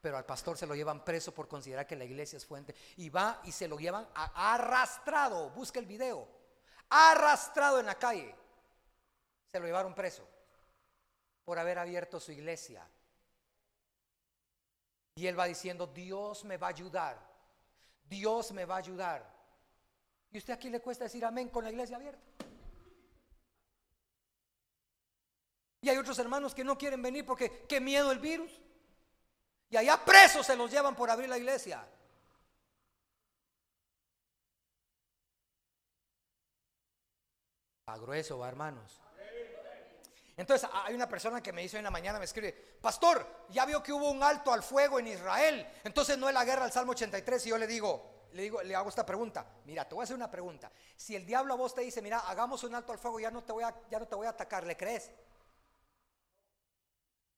pero 0.00 0.16
al 0.16 0.26
pastor 0.26 0.58
se 0.58 0.66
lo 0.66 0.74
llevan 0.74 1.04
preso 1.04 1.32
por 1.32 1.46
considerar 1.46 1.86
que 1.86 1.96
la 1.96 2.04
iglesia 2.04 2.36
es 2.36 2.44
fuente. 2.44 2.74
Y 2.96 3.10
va 3.10 3.40
y 3.44 3.52
se 3.52 3.68
lo 3.68 3.78
llevan 3.78 4.08
arrastrado, 4.14 5.50
busca 5.50 5.78
el 5.78 5.86
video, 5.86 6.28
arrastrado 6.88 7.78
en 7.78 7.86
la 7.86 7.94
calle. 7.94 8.34
Se 9.52 9.60
lo 9.60 9.66
llevaron 9.66 9.94
preso 9.94 10.28
por 11.44 11.58
haber 11.58 11.78
abierto 11.78 12.18
su 12.18 12.32
iglesia. 12.32 12.88
Y 15.14 15.28
él 15.28 15.38
va 15.38 15.44
diciendo, 15.44 15.86
Dios 15.86 16.44
me 16.44 16.56
va 16.56 16.66
a 16.66 16.70
ayudar, 16.70 17.16
Dios 18.04 18.50
me 18.50 18.64
va 18.64 18.74
a 18.74 18.78
ayudar. 18.78 19.32
Y 20.32 20.38
usted 20.38 20.54
aquí 20.54 20.70
le 20.70 20.80
cuesta 20.80 21.04
decir 21.04 21.24
amén 21.24 21.48
con 21.50 21.62
la 21.62 21.70
iglesia 21.70 21.94
abierta. 21.94 22.33
Y 25.84 25.90
hay 25.90 25.98
otros 25.98 26.18
hermanos 26.18 26.54
que 26.54 26.64
no 26.64 26.78
quieren 26.78 27.02
venir 27.02 27.26
porque 27.26 27.66
qué 27.68 27.78
miedo 27.78 28.10
el 28.10 28.18
virus. 28.18 28.50
Y 29.68 29.76
allá 29.76 30.02
presos 30.02 30.46
se 30.46 30.56
los 30.56 30.70
llevan 30.70 30.96
por 30.96 31.10
abrir 31.10 31.28
la 31.28 31.36
iglesia. 31.36 31.86
A 37.84 37.98
grueso, 37.98 38.38
va, 38.38 38.48
hermanos. 38.48 38.98
Entonces 40.38 40.66
hay 40.72 40.94
una 40.94 41.06
persona 41.06 41.42
que 41.42 41.52
me 41.52 41.60
dice 41.60 41.76
en 41.76 41.84
la 41.84 41.90
mañana, 41.90 42.18
me 42.18 42.24
escribe, 42.24 42.52
pastor, 42.80 43.44
ya 43.50 43.66
vio 43.66 43.82
que 43.82 43.92
hubo 43.92 44.10
un 44.10 44.22
alto 44.22 44.54
al 44.54 44.62
fuego 44.62 44.98
en 44.98 45.08
Israel, 45.08 45.68
entonces 45.84 46.16
no 46.16 46.28
es 46.28 46.34
la 46.34 46.46
guerra 46.46 46.64
al 46.64 46.72
Salmo 46.72 46.92
83 46.92 47.44
y 47.44 47.50
yo 47.50 47.58
le 47.58 47.66
digo, 47.66 48.24
le 48.32 48.42
digo, 48.42 48.62
le 48.62 48.74
hago 48.74 48.88
esta 48.88 49.06
pregunta, 49.06 49.46
mira, 49.66 49.86
te 49.86 49.94
voy 49.94 50.02
a 50.02 50.04
hacer 50.04 50.16
una 50.16 50.30
pregunta, 50.30 50.72
si 50.96 51.14
el 51.14 51.24
diablo 51.24 51.54
a 51.54 51.56
vos 51.56 51.72
te 51.72 51.82
dice, 51.82 52.02
mira, 52.02 52.20
hagamos 52.20 52.64
un 52.64 52.74
alto 52.74 52.90
al 52.90 52.98
fuego, 52.98 53.20
ya 53.20 53.30
no 53.30 53.44
te 53.44 53.52
voy 53.52 53.62
a, 53.62 53.72
ya 53.88 54.00
no 54.00 54.08
te 54.08 54.16
voy 54.16 54.26
a 54.26 54.30
atacar, 54.30 54.66
¿le 54.66 54.76
crees? 54.76 55.12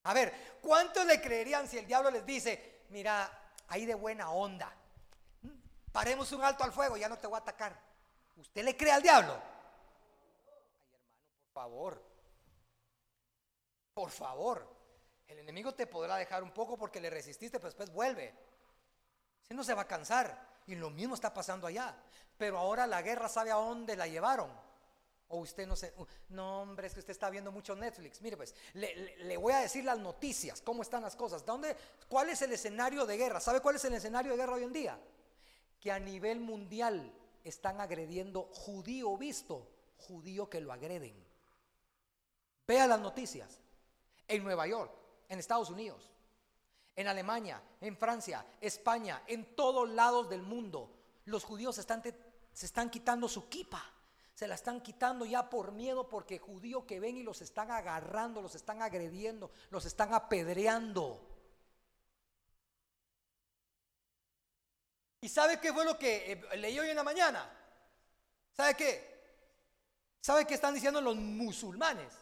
A 0.07 0.15
ver, 0.15 0.59
¿cuántos 0.63 1.05
le 1.05 1.21
creerían 1.21 1.67
si 1.67 1.79
el 1.79 1.87
diablo 1.87 2.11
les 2.11 2.25
dice, 2.25 2.85
mira, 2.91 3.29
ahí 3.69 3.85
de 3.85 3.95
buena 3.95 4.31
onda, 4.31 4.73
paremos 5.91 6.31
un 6.31 6.45
alto 6.45 6.63
al 6.63 6.73
fuego, 6.73 6.97
ya 6.97 7.09
no 7.09 7.19
te 7.19 7.27
voy 7.27 7.35
a 7.35 7.41
atacar? 7.41 7.77
¿Usted 8.37 8.63
le 8.63 8.77
cree 8.77 8.93
al 8.93 9.03
diablo? 9.03 9.33
Ay, 9.33 10.63
hermano, 10.63 11.03
por 11.43 11.53
favor. 11.53 12.03
Por 13.95 14.11
favor. 14.11 14.77
El 15.27 15.41
enemigo 15.41 15.75
te 15.75 15.89
podrá 15.89 16.17
dejar 16.17 16.45
un 16.45 16.53
poco 16.53 16.79
porque 16.79 17.01
le 17.01 17.11
resististe, 17.11 17.59
pero 17.59 17.71
después 17.71 17.91
vuelve. 17.91 18.33
Si 19.43 19.55
no 19.55 19.65
se 19.65 19.75
va 19.75 19.83
a 19.83 19.89
cansar. 19.89 20.55
Y 20.69 20.77
lo 20.77 20.91
mismo 20.91 21.17
está 21.17 21.35
pasando 21.35 21.67
allá. 21.67 21.97
Pero 22.37 22.59
ahora 22.59 22.87
la 22.87 23.03
guerra 23.03 23.29
sabe 23.29 23.51
a 23.51 23.57
dónde 23.57 23.97
la 23.97 24.07
llevaron. 24.07 24.51
O 25.29 25.39
usted 25.39 25.67
no 25.67 25.75
uh, 25.75 26.07
no 26.29 26.63
hombre, 26.63 26.87
es 26.87 26.95
que 26.95 27.01
usted 27.01 27.11
está 27.11 27.29
viendo 27.31 27.51
mucho 27.51 27.75
Netflix. 27.75 28.21
Mire 28.21 28.37
pues, 28.37 28.55
le, 28.75 29.37
voy 29.37 29.53
a 29.53 29.59
decir 29.59 29.85
las 29.85 29.99
noticias, 29.99 30.63
cómo 30.63 30.83
están 30.83 31.03
las 31.03 31.17
cosas. 31.17 31.45
¿Dónde, 31.45 31.77
¿Cuál 32.09 32.31
es 32.31 32.43
el 32.43 32.53
escenario 32.53 33.05
de 33.07 33.17
guerra? 33.17 33.41
¿Sabe 33.41 33.61
cuál 33.61 33.77
es 33.77 33.85
el 33.85 33.95
escenario 33.95 34.33
de 34.33 34.39
guerra 34.39 34.55
hoy 34.55 34.63
en 34.63 34.73
día? 34.73 35.01
Que 35.81 35.91
a 35.91 35.99
nivel 35.99 36.41
mundial 36.41 37.13
están 37.43 37.81
agrediendo 37.81 38.45
judío 38.53 39.17
visto, 39.17 39.69
judío 39.99 40.49
que 40.49 40.61
lo 40.61 40.73
agreden. 40.73 41.15
Vea 42.67 42.87
las 42.87 43.01
noticias. 43.01 43.59
En 44.29 44.43
Nueva 44.43 44.67
York, 44.67 44.93
en 45.29 45.39
Estados 45.39 45.71
Unidos, 45.71 46.11
en 46.97 47.07
Alemania, 47.07 47.63
en 47.81 47.97
Francia, 47.97 48.45
España, 48.61 49.23
en 49.29 49.55
todos 49.55 49.89
lados 49.89 50.29
del 50.29 50.43
mundo, 50.43 50.91
los 51.27 51.45
judíos 51.45 51.77
se 51.77 52.67
están 52.67 52.91
quitando 52.91 53.29
su 53.29 53.49
kipa 53.49 53.96
se 54.37 54.47
la 54.47 54.55
están 54.55 54.83
quitando 54.83 55.25
ya 55.25 55.49
por 55.49 55.73
miedo 55.73 56.11
porque 56.11 56.39
judíos 56.39 56.85
que 56.85 57.01
ven 57.01 57.17
y 57.17 57.23
los 57.23 57.41
están 57.41 57.71
agarrando, 57.71 58.43
los 58.43 58.55
están 58.55 58.83
agrediendo, 58.83 59.51
los 59.71 59.87
están 59.87 60.13
apedreando. 60.13 61.27
¿Y 65.23 65.29
sabe 65.31 65.59
qué 65.59 65.73
fue 65.73 65.87
lo 65.87 65.99
que 65.99 66.33
eh, 66.33 66.57
leí 66.59 66.79
hoy 66.79 66.91
en 66.91 66.97
la 66.97 67.03
mañana? 67.03 67.51
¿Sabe 68.53 68.75
qué? 68.75 69.17
¿Sabe 70.21 70.47
qué 70.47 70.53
están 70.53 70.75
diciendo 70.75 71.01
los 71.01 71.17
musulmanes? 71.17 72.13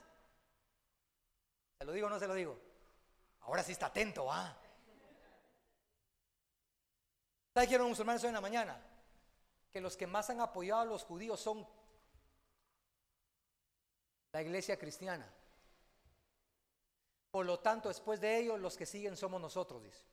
¿Se 1.76 1.84
lo 1.84 1.90
digo 1.90 2.06
o 2.06 2.10
no 2.10 2.20
se 2.20 2.28
lo 2.28 2.34
digo? 2.34 2.56
Ahora 3.40 3.64
sí 3.64 3.72
está 3.72 3.86
atento, 3.86 4.30
¿ah? 4.30 4.56
¿Sabe 7.52 7.66
qué 7.66 7.76
los 7.76 7.88
musulmanes 7.88 8.22
hoy 8.22 8.28
en 8.28 8.34
la 8.34 8.40
mañana? 8.40 8.80
Que 9.72 9.80
los 9.80 9.96
que 9.96 10.06
más 10.06 10.30
han 10.30 10.40
apoyado 10.40 10.82
a 10.82 10.84
los 10.84 11.02
judíos 11.02 11.40
son 11.40 11.66
la 14.34 14.42
iglesia 14.42 14.76
cristiana. 14.76 15.32
Por 17.30 17.46
lo 17.46 17.60
tanto, 17.60 17.88
después 17.88 18.20
de 18.20 18.36
ellos, 18.36 18.58
los 18.58 18.76
que 18.76 18.84
siguen 18.84 19.16
somos 19.16 19.40
nosotros, 19.40 19.80
dice. 19.80 20.04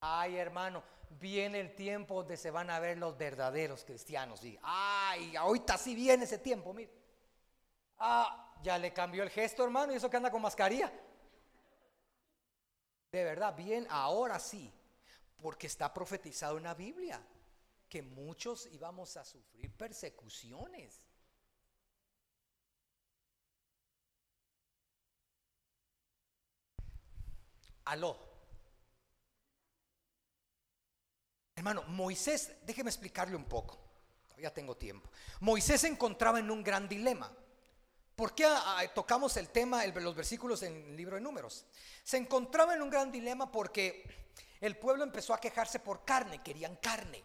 Ay, 0.00 0.36
hermano, 0.36 0.82
viene 1.10 1.60
el 1.60 1.76
tiempo 1.76 2.16
donde 2.16 2.36
se 2.36 2.50
van 2.50 2.70
a 2.70 2.80
ver 2.80 2.98
los 2.98 3.16
verdaderos 3.16 3.84
cristianos. 3.84 4.42
Y, 4.42 4.58
ay, 4.62 5.36
ahorita 5.36 5.78
sí 5.78 5.94
viene 5.94 6.24
ese 6.24 6.38
tiempo, 6.38 6.74
mire. 6.74 6.92
Ah, 7.98 8.56
ya 8.60 8.76
le 8.76 8.92
cambió 8.92 9.22
el 9.22 9.30
gesto, 9.30 9.62
hermano, 9.62 9.92
y 9.92 9.96
eso 9.96 10.10
que 10.10 10.16
anda 10.16 10.32
con 10.32 10.42
mascarilla. 10.42 10.92
De 13.12 13.22
verdad, 13.22 13.54
bien, 13.54 13.86
ahora 13.90 14.40
sí, 14.40 14.74
porque 15.40 15.68
está 15.68 15.94
profetizado 15.94 16.56
en 16.56 16.64
la 16.64 16.74
Biblia 16.74 17.24
que 17.88 18.02
muchos 18.02 18.66
íbamos 18.72 19.16
a 19.16 19.24
sufrir 19.24 19.72
persecuciones. 19.76 21.13
Aló. 27.84 28.18
Hermano, 31.56 31.82
Moisés, 31.84 32.52
déjeme 32.62 32.90
explicarle 32.90 33.36
un 33.36 33.44
poco. 33.44 33.78
Ya 34.38 34.52
tengo 34.52 34.76
tiempo. 34.76 35.08
Moisés 35.40 35.82
se 35.82 35.86
encontraba 35.86 36.38
en 36.38 36.50
un 36.50 36.62
gran 36.62 36.88
dilema. 36.88 37.30
¿Por 38.16 38.34
qué 38.34 38.44
ah, 38.46 38.78
ah, 38.78 38.84
tocamos 38.94 39.36
el 39.36 39.48
tema, 39.48 39.84
los 39.86 40.14
versículos 40.14 40.62
en 40.62 40.74
el 40.74 40.96
libro 40.96 41.16
de 41.16 41.20
números? 41.20 41.66
Se 42.02 42.16
encontraba 42.16 42.74
en 42.74 42.82
un 42.82 42.90
gran 42.90 43.10
dilema 43.10 43.50
porque 43.50 44.32
el 44.60 44.76
pueblo 44.76 45.04
empezó 45.04 45.34
a 45.34 45.40
quejarse 45.40 45.80
por 45.80 46.04
carne, 46.04 46.42
querían 46.42 46.76
carne, 46.76 47.22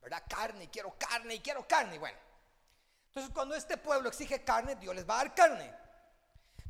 ¿verdad? 0.00 0.22
Carne, 0.28 0.68
quiero 0.70 0.96
carne 0.98 1.40
quiero 1.42 1.66
carne. 1.66 1.98
Bueno, 1.98 2.18
entonces 3.08 3.32
cuando 3.32 3.54
este 3.54 3.76
pueblo 3.76 4.08
exige 4.08 4.42
carne, 4.42 4.76
Dios 4.76 4.94
les 4.94 5.08
va 5.08 5.14
a 5.14 5.24
dar 5.24 5.34
carne. 5.34 5.85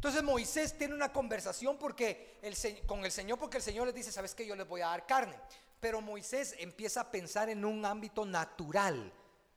Entonces 0.06 0.22
Moisés 0.22 0.78
tiene 0.78 0.94
una 0.94 1.12
conversación 1.12 1.76
porque 1.78 2.38
con 2.86 3.04
el 3.04 3.10
Señor, 3.10 3.40
porque 3.40 3.56
el 3.56 3.62
Señor 3.64 3.86
les 3.86 3.94
dice, 3.96 4.12
¿sabes 4.12 4.36
qué? 4.36 4.46
Yo 4.46 4.54
les 4.54 4.68
voy 4.68 4.80
a 4.80 4.86
dar 4.86 5.04
carne. 5.04 5.36
Pero 5.80 6.00
Moisés 6.00 6.54
empieza 6.60 7.00
a 7.00 7.10
pensar 7.10 7.48
en 7.48 7.64
un 7.64 7.84
ámbito 7.84 8.25
natural, 8.25 9.12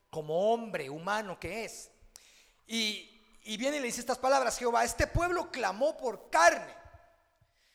como 0.09 0.51
hombre 0.51 0.89
humano 0.89 1.39
que 1.39 1.65
es. 1.65 1.91
Y, 2.65 3.21
y 3.43 3.57
viene 3.57 3.77
y 3.77 3.79
le 3.81 3.85
dice 3.85 3.99
estas 3.99 4.17
palabras, 4.17 4.57
Jehová, 4.57 4.83
este 4.83 5.05
pueblo 5.05 5.51
clamó 5.51 5.95
por 5.95 6.31
carne. 6.31 6.73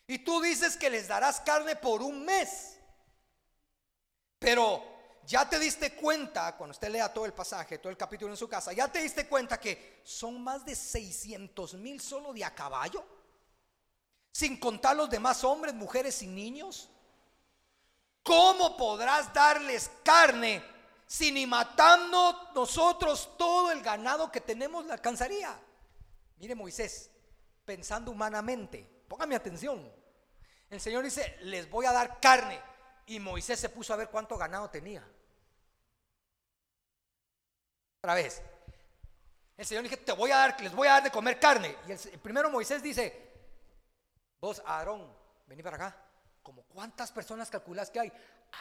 Y 0.09 0.19
tú 0.19 0.43
dices 0.43 0.77
que 0.77 0.91
les 0.91 1.07
darás 1.07 1.41
carne 1.43 1.77
por 1.77 2.03
un 2.03 2.25
mes. 2.25 2.77
Pero 4.41 4.83
ya 5.27 5.49
te 5.49 5.59
diste 5.59 5.95
cuenta, 5.95 6.57
cuando 6.57 6.73
usted 6.73 6.91
lea 6.91 7.13
todo 7.13 7.27
el 7.27 7.33
pasaje, 7.33 7.79
todo 7.79 7.91
el 7.91 7.97
capítulo 7.97 8.33
en 8.33 8.37
su 8.37 8.49
casa, 8.49 8.73
ya 8.73 8.89
te 8.89 9.01
diste 9.01 9.27
cuenta 9.29 9.59
que 9.59 10.01
son 10.05 10.43
más 10.43 10.65
de 10.65 10.75
600 10.75 11.75
mil 11.75 12.01
solo 12.01 12.33
de 12.33 12.45
a 12.45 12.55
caballo, 12.55 13.05
sin 14.33 14.59
contar 14.59 14.97
los 14.97 15.09
demás 15.09 15.45
hombres, 15.45 15.75
mujeres 15.75 16.23
y 16.23 16.27
niños. 16.27 16.89
¿Cómo 18.23 18.77
podrás 18.77 19.33
darles 19.33 19.91
carne 20.03 20.63
si 21.07 21.31
ni 21.31 21.47
matando 21.47 22.51
nosotros 22.55 23.37
todo 23.37 23.71
el 23.71 23.83
ganado 23.83 24.33
que 24.33 24.41
tenemos 24.41 24.87
le 24.87 24.93
alcanzaría? 24.93 25.59
Mire 26.39 26.55
Moisés, 26.55 27.11
pensando 27.65 28.11
humanamente, 28.11 28.95
Póngame 29.09 29.37
atención. 29.37 29.93
El 30.71 30.81
Señor 30.81 31.05
dice, 31.05 31.37
les 31.43 31.71
voy 31.71 31.87
a 31.87 31.93
dar 31.93 32.21
carne. 32.21 32.61
Y 33.07 33.21
Moisés 33.21 33.61
se 33.61 33.69
puso 33.69 33.93
a 33.93 33.97
ver 33.97 34.09
cuánto 34.09 34.37
ganado 34.37 34.71
tenía. 34.71 35.07
Otra 38.05 38.17
vez. 38.17 38.43
El 39.57 39.65
Señor 39.65 39.83
dice, 39.83 39.97
te 39.97 40.13
voy 40.13 40.31
a 40.31 40.37
dar, 40.37 40.61
les 40.61 40.75
voy 40.75 40.87
a 40.87 40.91
dar 40.91 41.05
de 41.05 41.11
comer 41.11 41.41
carne. 41.41 41.75
Y 41.89 41.93
el, 41.93 42.21
primero 42.21 42.51
Moisés 42.51 42.83
dice, 42.83 43.33
vos, 44.39 44.61
Aarón, 44.67 45.11
vení 45.47 45.63
para 45.63 45.77
acá. 45.77 45.97
Como 46.43 46.65
cuántas 46.65 47.11
personas 47.11 47.49
calculas 47.49 47.91
que 47.91 48.01
hay? 48.01 48.13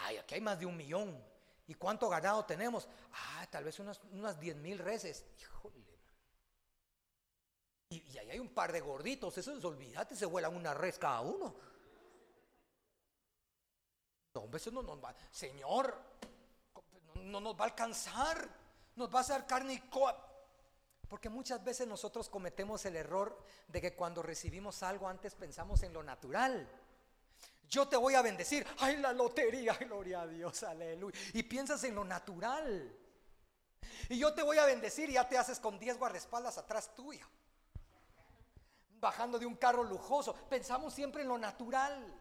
Ay, 0.06 0.16
aquí 0.16 0.36
hay 0.36 0.40
más 0.40 0.58
de 0.58 0.66
un 0.66 0.78
millón. 0.78 1.22
¿Y 1.68 1.74
cuánto 1.74 2.08
ganado 2.08 2.46
tenemos? 2.46 2.88
Ah, 3.12 3.46
tal 3.52 3.66
vez 3.66 3.78
unas, 3.80 4.00
unas 4.14 4.40
10 4.40 4.56
mil 4.56 4.80
reses. 4.80 5.26
Híjole. 5.38 5.84
Y, 7.90 8.18
ahí 8.18 8.32
hay 8.32 8.40
un 8.40 8.54
par 8.54 8.72
de 8.72 8.80
gorditos, 8.80 9.38
eso 9.38 9.58
es 9.58 9.66
olvídate, 9.66 10.16
se 10.16 10.26
vuelan 10.26 10.56
una 10.56 10.74
res 10.74 10.98
cada 10.98 11.20
uno. 11.20 11.54
No, 14.36 14.50
eso 14.56 14.72
no 14.72 14.84
nos 14.84 15.04
va, 15.04 15.14
Señor, 15.30 16.02
no, 17.16 17.42
nos 17.42 17.60
va 17.60 17.66
a 17.66 17.68
alcanzar, 17.68 18.63
nos 18.96 19.14
va 19.14 19.20
a 19.20 19.22
hacer 19.22 19.46
carne 19.46 19.74
y 19.74 19.80
coa. 19.80 20.30
Porque 21.08 21.30
muchas 21.30 21.64
veces 21.64 21.88
nosotros 21.88 22.30
cometemos 22.30 22.86
el 22.86 22.96
error 22.96 23.44
de 23.68 23.82
que 23.82 23.96
cuando 23.96 24.24
recibimos 24.24 24.82
algo 24.84 25.08
antes 25.08 25.36
pensamos 25.36 25.84
en 25.84 25.94
lo 25.94 26.02
natural. 26.02 26.68
Yo 27.70 27.88
te 27.88 27.98
voy 27.98 28.16
a 28.16 28.22
bendecir, 28.22 28.66
ay 28.80 28.98
la 28.98 29.14
lotería, 29.14 29.74
gloria 29.80 30.22
a 30.22 30.28
Dios, 30.28 30.64
aleluya. 30.64 31.18
Y 31.34 31.44
piensas 31.44 31.84
en 31.84 31.96
lo 31.96 32.04
natural. 32.04 32.98
Y 34.10 34.18
yo 34.18 34.34
te 34.34 34.42
voy 34.42 34.58
a 34.58 34.66
bendecir 34.66 35.10
y 35.10 35.14
ya 35.14 35.28
te 35.28 35.38
haces 35.38 35.60
con 35.60 35.78
10 35.78 35.98
guardaespaldas 35.98 36.58
atrás 36.58 36.94
tuya 36.96 37.28
bajando 39.04 39.38
de 39.38 39.46
un 39.46 39.56
carro 39.56 39.84
lujoso. 39.84 40.34
Pensamos 40.50 40.94
siempre 40.94 41.22
en 41.22 41.28
lo 41.28 41.38
natural. 41.38 42.20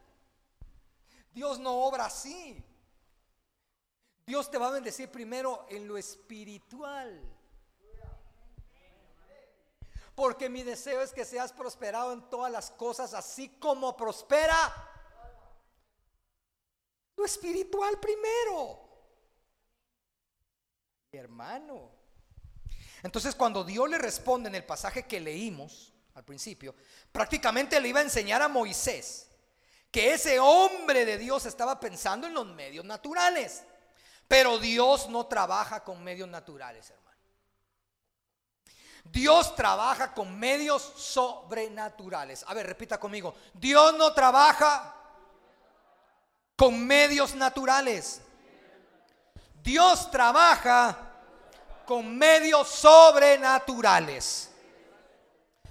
Dios 1.32 1.58
no 1.58 1.72
obra 1.72 2.06
así. 2.06 2.62
Dios 4.26 4.50
te 4.50 4.58
va 4.58 4.68
a 4.68 4.72
bendecir 4.72 5.10
primero 5.10 5.66
en 5.68 5.88
lo 5.88 5.96
espiritual. 5.96 7.20
Porque 10.14 10.48
mi 10.48 10.62
deseo 10.62 11.00
es 11.00 11.12
que 11.12 11.24
seas 11.24 11.52
prosperado 11.52 12.12
en 12.12 12.28
todas 12.28 12.52
las 12.52 12.70
cosas, 12.70 13.14
así 13.14 13.48
como 13.58 13.96
prospera 13.96 14.90
lo 17.16 17.24
espiritual 17.24 17.98
primero. 17.98 18.80
Hermano. 21.12 21.90
Entonces 23.02 23.34
cuando 23.34 23.64
Dios 23.64 23.88
le 23.88 23.98
responde 23.98 24.48
en 24.48 24.54
el 24.54 24.64
pasaje 24.64 25.06
que 25.06 25.20
leímos, 25.20 25.92
al 26.14 26.24
principio, 26.24 26.74
prácticamente 27.10 27.80
le 27.80 27.88
iba 27.88 28.00
a 28.00 28.04
enseñar 28.04 28.42
a 28.42 28.48
Moisés 28.48 29.28
que 29.90 30.14
ese 30.14 30.38
hombre 30.38 31.04
de 31.04 31.18
Dios 31.18 31.46
estaba 31.46 31.78
pensando 31.80 32.26
en 32.26 32.34
los 32.34 32.46
medios 32.46 32.84
naturales. 32.84 33.64
Pero 34.32 34.58
Dios 34.58 35.10
no 35.10 35.26
trabaja 35.26 35.84
con 35.84 36.02
medios 36.02 36.26
naturales, 36.26 36.88
hermano. 36.88 37.18
Dios 39.04 39.54
trabaja 39.54 40.14
con 40.14 40.38
medios 40.38 40.80
sobrenaturales. 40.96 42.42
A 42.48 42.54
ver, 42.54 42.66
repita 42.66 42.98
conmigo. 42.98 43.34
Dios 43.52 43.92
no 43.98 44.14
trabaja 44.14 44.96
con 46.56 46.82
medios 46.86 47.34
naturales. 47.34 48.22
Dios 49.62 50.10
trabaja 50.10 50.96
con 51.84 52.16
medios 52.16 52.68
sobrenaturales. 52.68 54.50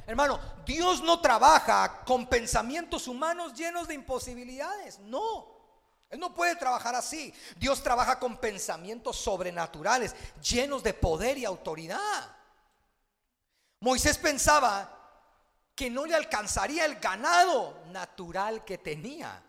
Hermano, 0.05 0.39
Dios 0.67 1.01
no 1.01 1.19
trabaja 1.19 2.03
con 2.05 2.27
pensamientos 2.27 3.07
humanos 3.07 3.55
llenos 3.55 3.87
de 3.87 3.95
imposibilidades. 3.95 4.99
No. 4.99 5.60
Él 6.11 6.19
no 6.19 6.35
puede 6.35 6.55
trabajar 6.57 6.93
así. 6.93 7.33
Dios 7.55 7.81
trabaja 7.81 8.19
con 8.19 8.37
pensamientos 8.37 9.17
sobrenaturales, 9.17 10.13
llenos 10.43 10.83
de 10.83 10.93
poder 10.93 11.37
y 11.37 11.45
autoridad. 11.45 12.35
Moisés 13.79 14.17
pensaba 14.17 14.97
que 15.73 15.89
no 15.89 16.05
le 16.05 16.13
alcanzaría 16.13 16.85
el 16.85 16.95
ganado 16.95 17.81
natural 17.87 18.63
que 18.65 18.77
tenía. 18.77 19.41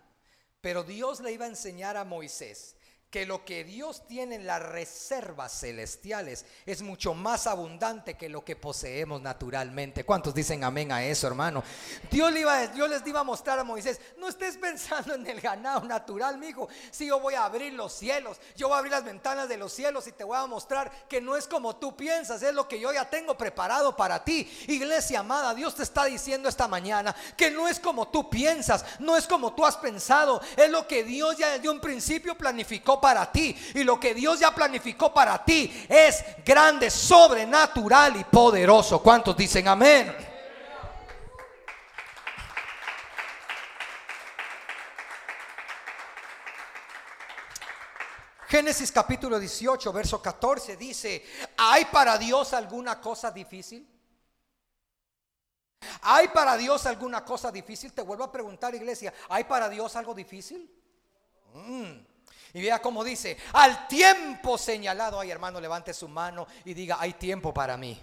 Pero 0.61 0.85
Dios 0.85 1.19
le 1.21 1.33
iba 1.33 1.45
a 1.45 1.49
enseñar 1.49 1.97
a 1.97 2.05
Moisés 2.05 2.77
que 3.13 3.27
lo 3.27 3.45
que 3.45 3.63
Dios 3.63 4.07
tiene 4.09 4.37
en 4.37 4.47
las 4.47 4.63
reservas 4.63 5.53
celestiales 5.61 6.47
es 6.65 6.81
mucho 6.81 7.13
más 7.13 7.47
abundante 7.47 8.15
que 8.15 8.31
lo 8.31 8.43
que 8.43 8.57
poseemos 8.57 9.21
naturalmente. 9.21 10.03
¿Cuántos 10.03 10.35
dicen 10.35 10.65
amén 10.65 10.91
a 10.91 11.05
eso, 11.05 11.27
hermano? 11.27 11.63
Dios, 12.11 12.33
le 12.33 12.41
iba, 12.41 12.67
Dios 12.69 12.89
les 12.89 13.07
iba 13.07 13.21
a 13.21 13.25
mostrar 13.25 13.59
a 13.59 13.65
Moisés, 13.65 14.01
no 14.17 14.31
estés 14.31 14.57
pensando 14.57 15.15
en 15.15 15.27
el 15.27 15.43
ganado 15.43 15.83
natural, 15.83 16.39
mi 16.39 16.47
hijo. 16.49 16.71
Si 16.91 17.07
yo 17.07 17.21
voy 17.21 17.35
a 17.35 17.45
abrir 17.45 17.75
los 17.75 17.93
cielos, 17.93 18.41
yo 18.57 18.69
voy 18.69 18.77
a 18.77 18.79
abrir 18.79 18.93
las 18.93 19.05
ventanas 19.05 19.47
de 19.47 19.59
los 19.59 19.75
cielos 19.75 20.07
y 20.07 20.13
te 20.13 20.25
voy 20.25 20.39
a 20.39 20.47
mostrar 20.47 20.91
que 21.07 21.21
no 21.21 21.37
es 21.37 21.47
como 21.47 21.77
tú 21.77 21.95
piensas, 21.95 22.43
es 22.43 22.55
lo 22.55 22.67
que 22.67 22.81
yo 22.81 22.95
ya 22.95 23.11
tengo 23.11 23.37
preparado 23.37 23.95
para 23.95 24.25
ti. 24.25 24.51
Iglesia 24.69 25.21
amada, 25.21 25.55
Dios 25.55 25.75
te 25.75 25.83
está 25.83 26.07
diciendo 26.07 26.49
esta 26.49 26.67
mañana 26.67 27.15
que 27.37 27.51
no 27.51 27.69
es 27.69 27.79
como 27.79 28.09
tú 28.09 28.31
piensas, 28.31 28.87
no 29.01 29.19
es 29.19 29.27
como 29.27 29.55
tú 29.55 29.67
has 29.67 29.77
pensado, 29.77 30.41
es 30.57 30.71
lo 30.71 30.89
que 30.89 31.05
Dios 31.05 31.37
ya 31.37 31.51
desde 31.51 31.69
un 31.69 31.79
principio 31.79 32.39
planificó 32.39 33.02
para 33.03 33.31
ti. 33.31 33.55
Y 33.75 33.83
lo 33.83 33.99
que 33.99 34.15
Dios 34.15 34.39
ya 34.39 34.55
planificó 34.55 35.13
para 35.13 35.45
ti 35.45 35.87
es 35.89 36.25
grande, 36.47 36.89
sobrenatural 36.89 38.17
y 38.17 38.25
poderoso. 38.25 39.03
¿Cuántos 39.03 39.37
dicen 39.37 39.67
amén? 39.67 40.15
Génesis 48.47 48.93
capítulo 48.93 49.41
18, 49.41 49.93
verso 49.93 50.23
14 50.23 50.77
dice, 50.77 51.25
¿hay 51.57 51.87
para 51.87 52.19
Dios 52.19 52.53
alguna 52.53 53.01
cosa 53.01 53.31
difícil? 53.31 53.89
¿Hay 56.03 56.29
para 56.29 56.57
Dios 56.57 56.87
alguna 56.87 57.25
cosa 57.25 57.51
difícil? 57.51 57.93
Te 57.93 58.03
vuelvo 58.03 58.25
a 58.25 58.31
preguntar, 58.31 58.75
iglesia, 58.75 59.13
¿hay 59.31 59.45
para 59.45 59.69
Dios 59.69 59.97
algo 59.97 60.15
difícil? 60.15 60.71
Mm. 61.55 62.12
Y 62.55 62.61
vea 62.61 62.81
cómo 62.81 63.03
dice, 63.03 63.37
al 63.53 63.89
tiempo 63.89 64.59
señalado, 64.59 65.19
ay 65.19 65.31
hermano, 65.31 65.61
levante 65.61 65.95
su 65.95 66.09
mano 66.09 66.47
y 66.65 66.75
diga, 66.75 66.97
hay 67.01 67.15
tiempo 67.15 67.53
para 67.55 67.77
mí. 67.77 67.99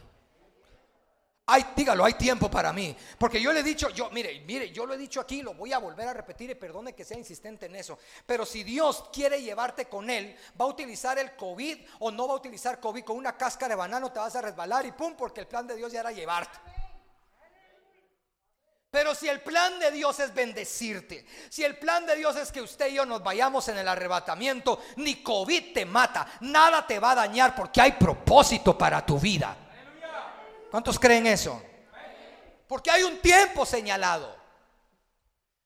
Hay, 1.51 1.65
dígalo, 1.75 2.05
hay 2.05 2.13
tiempo 2.13 2.49
para 2.49 2.71
mí. 2.71 2.95
Porque 3.17 3.41
yo 3.41 3.51
le 3.51 3.61
he 3.61 3.63
dicho, 3.63 3.89
yo, 3.89 4.11
mire, 4.11 4.41
mire, 4.41 4.71
yo 4.71 4.85
lo 4.85 4.93
he 4.93 4.97
dicho 4.99 5.19
aquí, 5.19 5.41
lo 5.41 5.55
voy 5.55 5.73
a 5.73 5.79
volver 5.79 6.07
a 6.07 6.13
repetir 6.13 6.51
y 6.51 6.55
perdone 6.55 6.93
que 6.93 7.03
sea 7.03 7.17
insistente 7.17 7.65
en 7.65 7.75
eso. 7.75 7.97
Pero 8.27 8.45
si 8.45 8.63
Dios 8.63 9.05
quiere 9.11 9.41
llevarte 9.41 9.85
con 9.85 10.11
Él, 10.11 10.35
va 10.59 10.65
a 10.65 10.67
utilizar 10.67 11.17
el 11.17 11.35
COVID 11.35 11.79
o 11.99 12.11
no 12.11 12.27
va 12.27 12.35
a 12.35 12.37
utilizar 12.37 12.79
COVID. 12.79 13.03
Con 13.03 13.17
una 13.17 13.35
cáscara 13.35 13.69
de 13.73 13.77
banano 13.77 14.11
te 14.11 14.19
vas 14.19 14.35
a 14.35 14.43
resbalar 14.43 14.85
y 14.85 14.91
pum, 14.91 15.15
porque 15.17 15.41
el 15.41 15.47
plan 15.47 15.65
de 15.65 15.75
Dios 15.75 15.91
ya 15.91 16.01
era 16.01 16.11
llevarte. 16.11 16.59
Pero 18.91 19.13
si 19.13 19.27
el 19.27 19.41
plan 19.41 19.79
de 19.79 19.91
Dios 19.91 20.19
es 20.19 20.33
bendecirte, 20.33 21.23
si 21.49 21.63
el 21.63 21.77
plan 21.77 22.07
de 22.07 22.15
Dios 22.15 22.35
es 22.35 22.51
que 22.51 22.61
usted 22.61 22.87
y 22.87 22.95
yo 22.95 23.05
nos 23.05 23.21
vayamos 23.21 23.67
en 23.67 23.77
el 23.77 23.87
arrebatamiento, 23.87 24.81
ni 24.95 25.21
COVID 25.21 25.73
te 25.73 25.85
mata, 25.85 26.27
nada 26.41 26.87
te 26.87 26.99
va 26.99 27.11
a 27.11 27.15
dañar 27.15 27.55
porque 27.55 27.81
hay 27.81 27.91
propósito 27.91 28.75
para 28.75 29.05
tu 29.05 29.19
vida. 29.19 29.55
¿Cuántos 30.71 30.99
creen 30.99 31.27
eso? 31.27 31.61
Porque 32.67 32.89
hay 32.89 33.03
un 33.03 33.19
tiempo 33.19 33.63
señalado. 33.63 34.35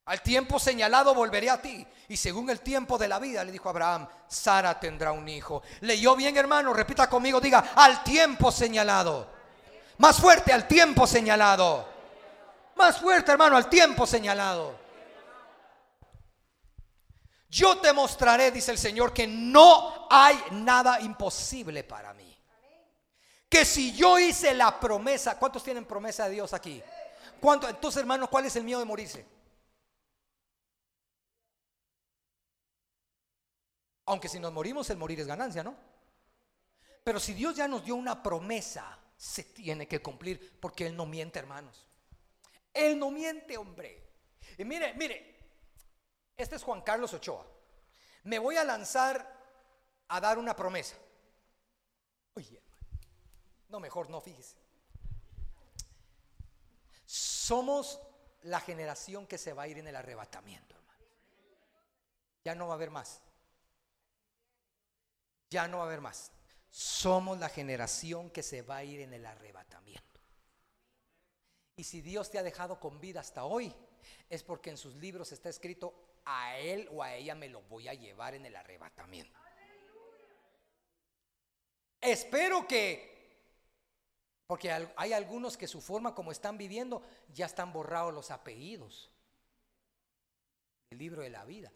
Al 0.05 0.21
tiempo 0.21 0.59
señalado 0.59 1.13
volveré 1.13 1.49
a 1.49 1.61
ti. 1.61 1.85
Y 2.09 2.17
según 2.17 2.49
el 2.49 2.59
tiempo 2.59 2.97
de 2.97 3.07
la 3.07 3.19
vida, 3.19 3.43
le 3.45 3.53
dijo 3.53 3.69
Abraham, 3.69 4.05
Sara 4.27 4.77
tendrá 4.77 5.13
un 5.13 5.27
hijo. 5.29 5.63
Leyó 5.81 6.15
bien, 6.17 6.35
hermano, 6.35 6.73
repita 6.73 7.09
conmigo, 7.09 7.39
diga, 7.39 7.71
al 7.75 8.03
tiempo 8.03 8.51
señalado. 8.51 9.29
Más 9.99 10.19
fuerte, 10.19 10.51
al 10.51 10.67
tiempo 10.67 11.07
señalado. 11.07 11.92
Más 12.75 12.99
fuerte, 12.99 13.31
hermano, 13.31 13.55
al 13.55 13.69
tiempo 13.69 14.05
señalado. 14.05 14.79
Yo 17.49 17.77
te 17.77 17.93
mostraré, 17.93 18.51
dice 18.51 18.71
el 18.71 18.77
Señor, 18.77 19.13
que 19.13 19.27
no 19.27 20.07
hay 20.09 20.37
nada 20.51 20.99
imposible 20.99 21.83
para 21.83 22.13
mí 22.13 22.33
que 23.53 23.65
si 23.65 23.93
yo 23.93 24.17
hice 24.17 24.51
la 24.55 24.79
promesa, 24.79 25.37
¿cuántos 25.37 25.63
tienen 25.63 25.85
promesa 25.85 26.25
de 26.25 26.31
Dios 26.31 26.53
aquí? 26.53 26.81
¿Cuántos? 27.39 27.69
Entonces, 27.69 27.99
hermanos, 27.99 28.27
¿cuál 28.27 28.47
es 28.47 28.55
el 28.55 28.63
miedo 28.63 28.79
de 28.79 28.85
morirse? 28.85 29.23
Aunque 34.07 34.27
si 34.27 34.39
nos 34.39 34.51
morimos, 34.51 34.89
el 34.89 34.97
morir 34.97 35.19
es 35.19 35.27
ganancia, 35.27 35.63
¿no? 35.63 35.75
Pero 37.03 37.19
si 37.19 37.35
Dios 37.35 37.55
ya 37.55 37.67
nos 37.67 37.85
dio 37.85 37.93
una 37.93 38.23
promesa, 38.23 38.97
se 39.15 39.43
tiene 39.43 39.87
que 39.87 40.01
cumplir, 40.01 40.59
porque 40.59 40.87
Él 40.87 40.97
no 40.97 41.05
miente, 41.05 41.37
hermanos. 41.37 41.85
Él 42.73 42.97
no 42.97 43.11
miente, 43.11 43.57
hombre. 43.57 44.03
Y 44.57 44.65
mire, 44.65 44.93
mire, 44.95 45.33
este 46.35 46.55
es 46.55 46.63
Juan 46.63 46.81
Carlos 46.81 47.13
Ochoa. 47.13 47.45
Me 48.23 48.39
voy 48.39 48.57
a 48.57 48.63
lanzar 48.63 49.33
a 50.07 50.19
dar 50.19 50.37
una 50.37 50.55
promesa. 50.55 50.95
Oye, 52.35 52.61
no, 53.69 53.79
mejor 53.79 54.09
no, 54.09 54.21
fíjese. 54.21 54.57
Somos 57.05 57.99
la 58.43 58.59
generación 58.59 59.27
que 59.27 59.37
se 59.37 59.53
va 59.53 59.63
a 59.63 59.67
ir 59.67 59.77
en 59.77 59.87
el 59.87 59.95
arrebatamiento, 59.95 60.75
hermano. 60.75 61.05
Ya 62.43 62.55
no 62.55 62.67
va 62.67 62.73
a 62.73 62.75
haber 62.75 62.89
más. 62.89 63.21
Ya 65.49 65.67
no 65.67 65.77
va 65.77 65.83
a 65.83 65.87
haber 65.87 66.01
más. 66.01 66.31
Somos 66.69 67.37
la 67.37 67.49
generación 67.49 68.31
que 68.31 68.41
se 68.41 68.63
va 68.63 68.77
a 68.77 68.83
ir 68.83 69.01
en 69.01 69.13
el 69.13 69.25
arrebatamiento. 69.25 70.12
Y 71.75 71.83
si 71.83 72.01
Dios 72.01 72.29
te 72.29 72.37
ha 72.37 72.43
dejado 72.43 72.79
con 72.79 72.99
vida 72.99 73.19
hasta 73.19 73.45
hoy, 73.45 73.73
es 74.29 74.43
porque 74.43 74.69
en 74.69 74.77
sus 74.77 74.95
libros 74.95 75.31
está 75.31 75.49
escrito, 75.49 75.93
a 76.25 76.57
él 76.57 76.87
o 76.91 77.03
a 77.03 77.15
ella 77.15 77.35
me 77.35 77.49
lo 77.49 77.61
voy 77.63 77.87
a 77.87 77.93
llevar 77.93 78.35
en 78.35 78.45
el 78.45 78.55
arrebatamiento. 78.55 79.37
Espero 81.99 82.67
que 82.67 83.13
porque 84.45 84.71
hay 84.97 85.13
algunos 85.13 85.57
que 85.57 85.67
su 85.67 85.81
forma 85.81 86.13
como 86.13 86.31
están 86.31 86.57
viviendo 86.57 87.01
ya 87.33 87.45
están 87.45 87.73
borrados 87.73 88.13
los 88.13 88.29
apellidos. 88.29 89.09
El 90.91 90.99
libro 90.99 91.23
de 91.23 91.29
la 91.29 91.43
vida. 91.45 91.71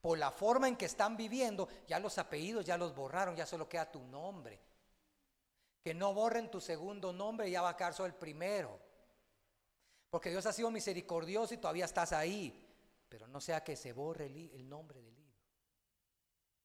Por 0.00 0.18
la 0.18 0.30
forma 0.30 0.68
en 0.68 0.76
que 0.76 0.86
están 0.86 1.16
viviendo, 1.16 1.68
ya 1.86 1.98
los 1.98 2.16
apellidos 2.16 2.64
ya 2.64 2.78
los 2.78 2.94
borraron, 2.94 3.36
ya 3.36 3.44
solo 3.44 3.68
queda 3.68 3.90
tu 3.90 4.02
nombre. 4.04 4.60
Que 5.82 5.92
no 5.94 6.14
borren 6.14 6.50
tu 6.50 6.60
segundo 6.60 7.12
nombre, 7.12 7.50
ya 7.50 7.60
va 7.60 7.70
a 7.70 7.76
quedar 7.76 7.92
solo 7.92 8.06
el 8.06 8.14
primero. 8.14 8.80
Porque 10.16 10.30
Dios 10.30 10.46
ha 10.46 10.52
sido 10.54 10.70
misericordioso 10.70 11.52
y 11.52 11.58
todavía 11.58 11.84
estás 11.84 12.14
ahí. 12.14 12.66
Pero 13.06 13.28
no 13.28 13.38
sea 13.38 13.62
que 13.62 13.76
se 13.76 13.92
borre 13.92 14.24
el, 14.24 14.66
nombre 14.66 15.02
del 15.02 15.14
libro. 15.14 15.38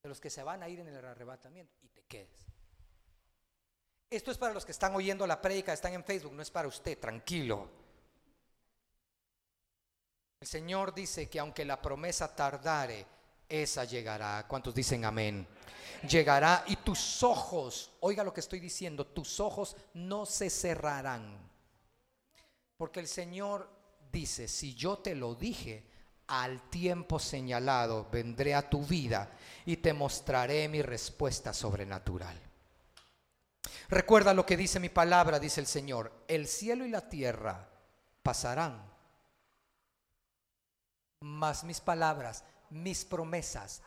De 0.02 0.08
los 0.08 0.22
que 0.22 0.30
se 0.30 0.42
van 0.42 0.64
a 0.64 0.70
ir 0.70 0.80
en 0.80 0.88
el 0.88 1.04
arrebatamiento 1.04 1.76
y 1.82 1.90
te 1.90 2.02
quedes. 2.04 2.46
Esto 4.10 4.32
es 4.32 4.38
para 4.38 4.54
los 4.54 4.64
que 4.64 4.72
están 4.72 4.96
oyendo 4.96 5.28
la 5.28 5.42
prédica, 5.42 5.74
están 5.74 5.92
en 5.92 6.06
Facebook, 6.06 6.32
no 6.32 6.42
es 6.42 6.50
para 6.50 6.70
usted, 6.70 6.98
tranquilo. 6.98 7.70
El 10.40 10.48
Señor 10.48 10.94
dice 10.94 11.30
que 11.30 11.40
aunque 11.40 11.66
la 11.66 11.82
promesa 11.82 12.34
tardare, 12.34 13.06
esa 13.50 13.84
llegará. 13.84 14.48
¿Cuántos 14.48 14.74
dicen 14.74 15.04
amén? 15.04 15.46
Llegará 16.08 16.64
y 16.68 16.78
tus 16.78 17.22
ojos, 17.22 17.92
oiga 18.00 18.24
lo 18.24 18.34
que 18.34 18.40
estoy 18.40 18.62
diciendo, 18.62 19.08
tus 19.08 19.42
ojos 19.42 19.76
no 19.94 20.26
se 20.26 20.50
cerrarán. 20.50 21.51
Porque 22.82 23.00
el 23.00 23.08
Señor 23.08 23.70
dice, 24.12 24.48
si 24.48 24.74
yo 24.74 24.98
te 24.98 25.14
lo 25.14 25.36
dije, 25.36 25.86
al 26.26 26.68
tiempo 26.72 27.20
señalado 27.20 28.10
vendré 28.12 28.56
a 28.56 28.68
tu 28.68 28.84
vida 28.84 29.38
y 29.68 29.78
te 29.78 29.94
mostraré 29.94 30.68
mi 30.68 30.82
respuesta 30.82 31.54
sobrenatural. 31.54 32.36
Recuerda 33.88 34.34
lo 34.34 34.48
que 34.48 34.58
dice 34.58 34.80
mi 34.80 34.90
palabra, 34.90 35.38
dice 35.38 35.62
el 35.62 35.68
Señor. 35.68 36.12
El 36.28 36.48
cielo 36.48 36.84
y 36.84 36.90
la 36.90 37.08
tierra 37.08 37.70
pasarán. 38.24 38.84
Mas 41.20 41.64
mis 41.64 41.82
palabras, 41.82 42.44
mis 42.72 43.06
promesas 43.06 43.84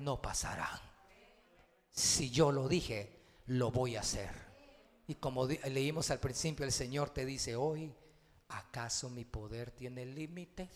no 0.00 0.20
pasarán. 0.20 0.80
Si 1.92 2.32
yo 2.32 2.50
lo 2.50 2.66
dije, 2.66 3.20
lo 3.46 3.70
voy 3.70 3.94
a 3.94 4.00
hacer. 4.00 4.34
Y 5.06 5.14
como 5.14 5.46
leímos 5.46 6.10
al 6.10 6.18
principio, 6.18 6.66
el 6.66 6.72
Señor 6.72 7.10
te 7.10 7.24
dice 7.24 7.54
hoy, 7.54 7.94
¿acaso 8.48 9.10
mi 9.10 9.24
poder 9.24 9.70
tiene 9.70 10.04
límites? 10.06 10.68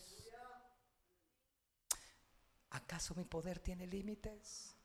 ¿Acaso 2.71 3.15
mi 3.15 3.25
poder 3.25 3.59
tiene 3.59 3.87
límites? 3.87 4.77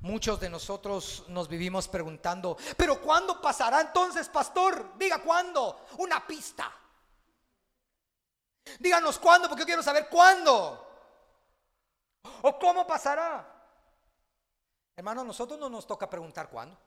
Muchos 0.00 0.38
de 0.38 0.48
nosotros 0.48 1.24
nos 1.28 1.48
vivimos 1.48 1.88
preguntando, 1.88 2.56
pero 2.76 3.00
¿cuándo 3.00 3.40
pasará 3.42 3.80
entonces, 3.80 4.28
pastor? 4.28 4.96
Diga 4.96 5.22
cuándo, 5.22 5.86
una 5.98 6.24
pista. 6.26 6.72
Díganos 8.78 9.18
cuándo, 9.18 9.48
porque 9.48 9.62
yo 9.62 9.66
quiero 9.66 9.82
saber 9.82 10.08
cuándo. 10.08 10.84
¿O 12.42 12.58
cómo 12.58 12.86
pasará? 12.86 13.54
Hermano, 14.94 15.22
a 15.22 15.24
nosotros 15.24 15.58
no 15.58 15.68
nos 15.68 15.86
toca 15.86 16.08
preguntar 16.08 16.48
cuándo. 16.48 16.78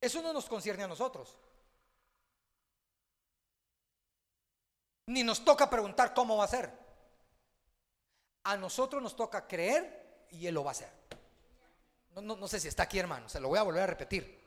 Eso 0.00 0.22
no 0.22 0.32
nos 0.32 0.48
concierne 0.48 0.84
a 0.84 0.88
nosotros. 0.88 1.36
Ni 5.06 5.22
nos 5.22 5.44
toca 5.44 5.68
preguntar 5.68 6.14
cómo 6.14 6.36
va 6.36 6.44
a 6.44 6.48
ser. 6.48 6.70
A 8.44 8.56
nosotros 8.56 9.02
nos 9.02 9.16
toca 9.16 9.46
creer 9.46 10.26
y 10.30 10.46
Él 10.46 10.54
lo 10.54 10.64
va 10.64 10.70
a 10.70 10.72
hacer. 10.72 10.90
No, 12.14 12.46
sé 12.46 12.60
si 12.60 12.68
está 12.68 12.84
aquí, 12.84 12.98
hermano, 12.98 13.28
se 13.28 13.40
lo 13.40 13.48
voy 13.48 13.58
a 13.58 13.62
volver 13.62 13.82
a 13.82 13.86
repetir. 13.86 14.40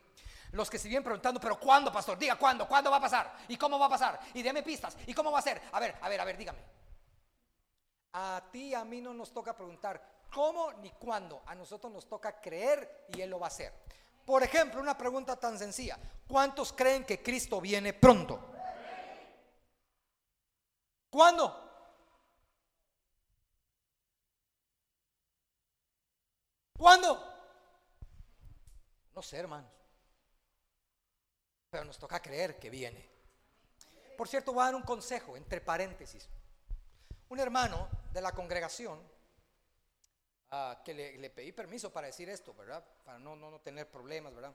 Los 0.51 0.69
que 0.69 0.77
siguen 0.77 1.03
preguntando, 1.03 1.39
pero 1.39 1.59
¿cuándo, 1.59 1.91
pastor? 1.91 2.17
Diga 2.17 2.35
cuándo, 2.35 2.67
¿cuándo 2.67 2.91
va 2.91 2.97
a 2.97 3.01
pasar? 3.01 3.35
¿Y 3.47 3.57
cómo 3.57 3.79
va 3.79 3.87
a 3.87 3.89
pasar? 3.89 4.19
Y 4.33 4.43
déme 4.43 4.61
pistas, 4.63 4.95
¿y 5.07 5.13
cómo 5.13 5.31
va 5.31 5.39
a 5.39 5.41
ser? 5.41 5.61
A 5.71 5.79
ver, 5.79 5.95
a 5.99 6.07
ver, 6.07 6.21
a 6.21 6.25
ver, 6.25 6.37
dígame. 6.37 6.59
A 8.13 8.41
ti, 8.51 8.73
a 8.73 8.85
mí 8.85 9.01
no 9.01 9.13
nos 9.13 9.33
toca 9.33 9.55
preguntar 9.57 10.01
cómo 10.31 10.71
ni 10.73 10.91
cuándo. 10.91 11.41
A 11.47 11.55
nosotros 11.55 11.91
nos 11.91 12.07
toca 12.07 12.39
creer 12.39 13.07
y 13.13 13.21
Él 13.21 13.29
lo 13.29 13.39
va 13.39 13.47
a 13.47 13.49
hacer. 13.49 13.73
Por 14.25 14.43
ejemplo, 14.43 14.79
una 14.79 14.97
pregunta 14.97 15.35
tan 15.35 15.57
sencilla. 15.57 15.97
¿Cuántos 16.27 16.71
creen 16.71 17.03
que 17.03 17.21
Cristo 17.21 17.59
viene 17.59 17.93
pronto? 17.93 18.54
¿Cuándo? 21.15 21.47
¿Cuándo? 26.78 27.34
No 29.13 29.21
sé, 29.21 29.38
hermanos. 29.38 29.71
Pero 31.69 31.86
nos 31.86 31.97
toca 31.97 32.21
creer 32.21 32.60
que 32.60 32.69
viene. 32.69 33.10
Por 34.17 34.28
cierto, 34.28 34.51
voy 34.51 34.63
a 34.63 34.65
dar 34.65 34.75
un 34.75 34.82
consejo, 34.82 35.38
entre 35.38 35.62
paréntesis. 35.62 36.28
Un 37.30 37.39
hermano 37.39 37.88
de 38.12 38.19
la 38.19 38.34
congregación, 38.34 39.01
ah, 40.51 40.82
que 40.84 40.93
le, 40.93 41.30
pedí 41.30 41.54
permiso 41.54 41.93
para 41.93 42.08
decir 42.08 42.28
esto, 42.28 42.54
¿verdad? 42.54 42.84
Para 43.06 43.19
no, 43.19 43.38
no, 43.38 43.58
tener 43.62 43.89
problemas, 43.89 44.36
¿verdad? 44.36 44.54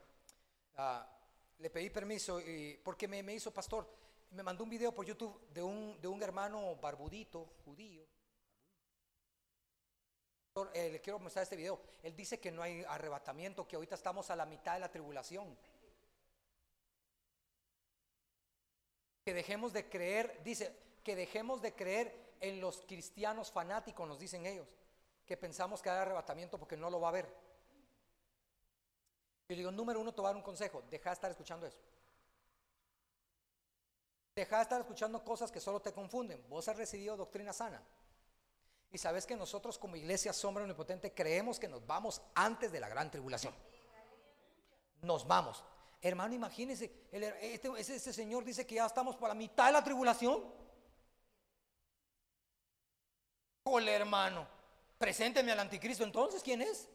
Ah, 0.77 1.09
le 1.57 1.70
pedí 1.70 1.88
permiso 1.88 2.38
y, 2.38 2.79
porque 2.85 3.09
me, 3.09 3.23
me, 3.23 3.33
hizo 3.33 3.51
pastor. 3.51 4.10
Me 4.31 4.43
mandó 4.43 4.64
un 4.64 4.71
video 4.71 4.93
por 4.93 5.05
YouTube 5.05 5.40
de 5.53 5.62
un, 5.62 6.01
de 6.01 6.09
un 6.09 6.23
hermano 6.23 6.77
barbudito, 6.77 7.47
judío, 7.64 8.07
eh, 10.75 10.90
le 10.90 11.01
quiero 11.01 11.19
mostrar 11.19 11.45
este 11.45 11.57
video. 11.57 11.81
Él 12.03 12.14
dice 12.14 12.40
que 12.40 12.51
no 12.51 12.62
hay 12.62 12.85
arrebatamiento, 12.85 13.66
que 13.66 13.77
ahorita 13.77 13.95
estamos 13.95 14.31
a 14.31 14.37
la 14.37 14.47
mitad 14.47 14.75
de 14.75 14.81
la 14.81 14.90
tribulación. 14.90 15.57
Que 19.25 19.35
dejemos 19.35 19.73
de 19.73 19.88
creer, 19.88 20.43
dice, 20.43 20.75
que 21.05 21.14
dejemos 21.14 21.62
de 21.62 21.75
creer 21.75 22.35
en 22.40 22.61
los 22.61 22.83
cristianos 22.83 23.51
fanáticos, 23.51 24.09
nos 24.09 24.19
dicen 24.19 24.47
ellos, 24.47 24.69
que 25.27 25.37
pensamos 25.37 25.83
que 25.83 25.90
hay 25.90 25.99
arrebatamiento 25.99 26.59
porque 26.59 26.77
no 26.77 26.90
lo 26.90 27.01
va 27.01 27.09
a 27.09 27.11
haber. 27.11 27.51
Y 29.49 29.55
digo, 29.55 29.71
número 29.71 30.01
uno, 30.01 30.12
te 30.12 30.21
un 30.21 30.43
consejo, 30.43 30.83
deja 30.90 31.11
de 31.11 31.14
estar 31.14 31.31
escuchando 31.31 31.66
eso. 31.66 31.79
Deja 34.40 34.57
de 34.57 34.62
estar 34.62 34.81
escuchando 34.81 35.22
cosas 35.22 35.53
que 35.53 35.61
solo 35.61 35.83
te 35.83 35.92
confunden. 35.92 36.42
Vos 36.48 36.66
has 36.66 36.74
recibido 36.74 37.14
doctrina 37.14 37.53
sana. 37.53 37.79
Y 38.90 38.96
sabes 38.96 39.26
que 39.26 39.37
nosotros 39.37 39.76
como 39.76 39.96
iglesia 39.96 40.33
sombra 40.33 40.62
omnipotente 40.62 41.12
creemos 41.12 41.61
que 41.61 41.68
nos 41.68 41.87
vamos 41.87 42.22
antes 42.35 42.72
de 42.72 42.81
la 42.81 42.88
gran 42.88 43.11
tribulación. 43.11 43.55
Nos 45.03 45.26
vamos. 45.26 45.62
Hermano, 46.00 46.33
imagínese, 46.33 46.90
este, 47.12 47.68
este, 47.76 48.14
señor 48.14 48.42
dice 48.42 48.66
que 48.66 48.76
ya 48.76 48.87
estamos 48.87 49.14
por 49.14 49.29
la 49.29 49.35
mitad 49.35 49.66
de 49.66 49.72
la 49.72 49.85
tribulación. 49.85 50.42
Hola 53.64 53.90
hermano, 53.90 54.48
presénteme 54.96 55.53
al 55.53 55.61
anticristo. 55.61 56.03
Entonces, 56.03 56.42
¿quién 56.42 56.62
es? 56.62 56.88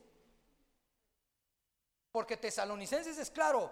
Porque 2.12 2.38
Tesalonicenses 2.38 3.20
es 3.20 3.30
claro. 3.30 3.72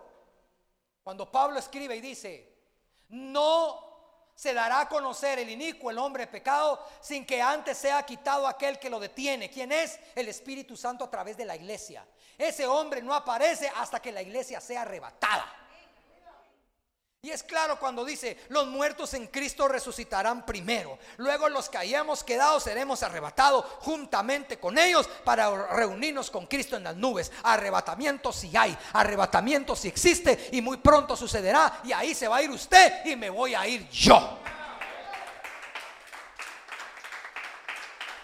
Cuando 1.03 1.31
Pablo 1.31 1.57
escribe 1.57 1.95
y 1.95 2.01
dice, 2.01 2.52
no 3.09 3.93
se 4.35 4.53
dará 4.53 4.81
a 4.81 4.89
conocer 4.89 5.39
el 5.39 5.49
inicuo, 5.49 5.91
el 5.91 5.99
hombre 5.99 6.27
pecado, 6.27 6.83
sin 7.01 7.25
que 7.25 7.41
antes 7.41 7.77
sea 7.77 8.03
quitado 8.03 8.47
aquel 8.47 8.79
que 8.79 8.89
lo 8.89 8.99
detiene. 8.99 9.49
¿Quién 9.49 9.71
es? 9.71 9.99
El 10.15 10.27
Espíritu 10.27 10.75
Santo 10.75 11.03
a 11.03 11.09
través 11.09 11.37
de 11.37 11.45
la 11.45 11.55
iglesia. 11.55 12.05
Ese 12.37 12.65
hombre 12.65 13.01
no 13.01 13.13
aparece 13.13 13.71
hasta 13.75 14.01
que 14.01 14.11
la 14.11 14.21
iglesia 14.21 14.59
sea 14.59 14.81
arrebatada. 14.81 15.62
Y 17.25 17.31
es 17.31 17.41
claro 17.41 17.79
cuando 17.79 18.03
dice, 18.03 18.37
los 18.49 18.67
muertos 18.67 19.13
en 19.13 19.27
Cristo 19.27 19.69
resucitarán 19.69 20.45
primero. 20.45 20.99
Luego 21.15 21.47
los 21.47 21.69
que 21.69 21.77
hayamos 21.77 22.21
quedado 22.21 22.59
seremos 22.59 23.01
arrebatados 23.01 23.63
juntamente 23.79 24.59
con 24.59 24.77
ellos 24.77 25.07
para 25.23 25.67
reunirnos 25.67 26.29
con 26.29 26.47
Cristo 26.47 26.75
en 26.75 26.83
las 26.83 26.97
nubes. 26.97 27.31
Arrebatamiento 27.43 28.33
si 28.33 28.57
hay, 28.57 28.77
arrebatamiento 28.91 29.73
si 29.73 29.87
existe 29.87 30.49
y 30.51 30.61
muy 30.61 30.75
pronto 30.75 31.15
sucederá. 31.15 31.79
Y 31.85 31.93
ahí 31.93 32.13
se 32.13 32.27
va 32.27 32.35
a 32.35 32.43
ir 32.43 32.51
usted 32.51 33.05
y 33.05 33.15
me 33.15 33.29
voy 33.29 33.55
a 33.55 33.65
ir 33.65 33.87
yo. 33.89 34.39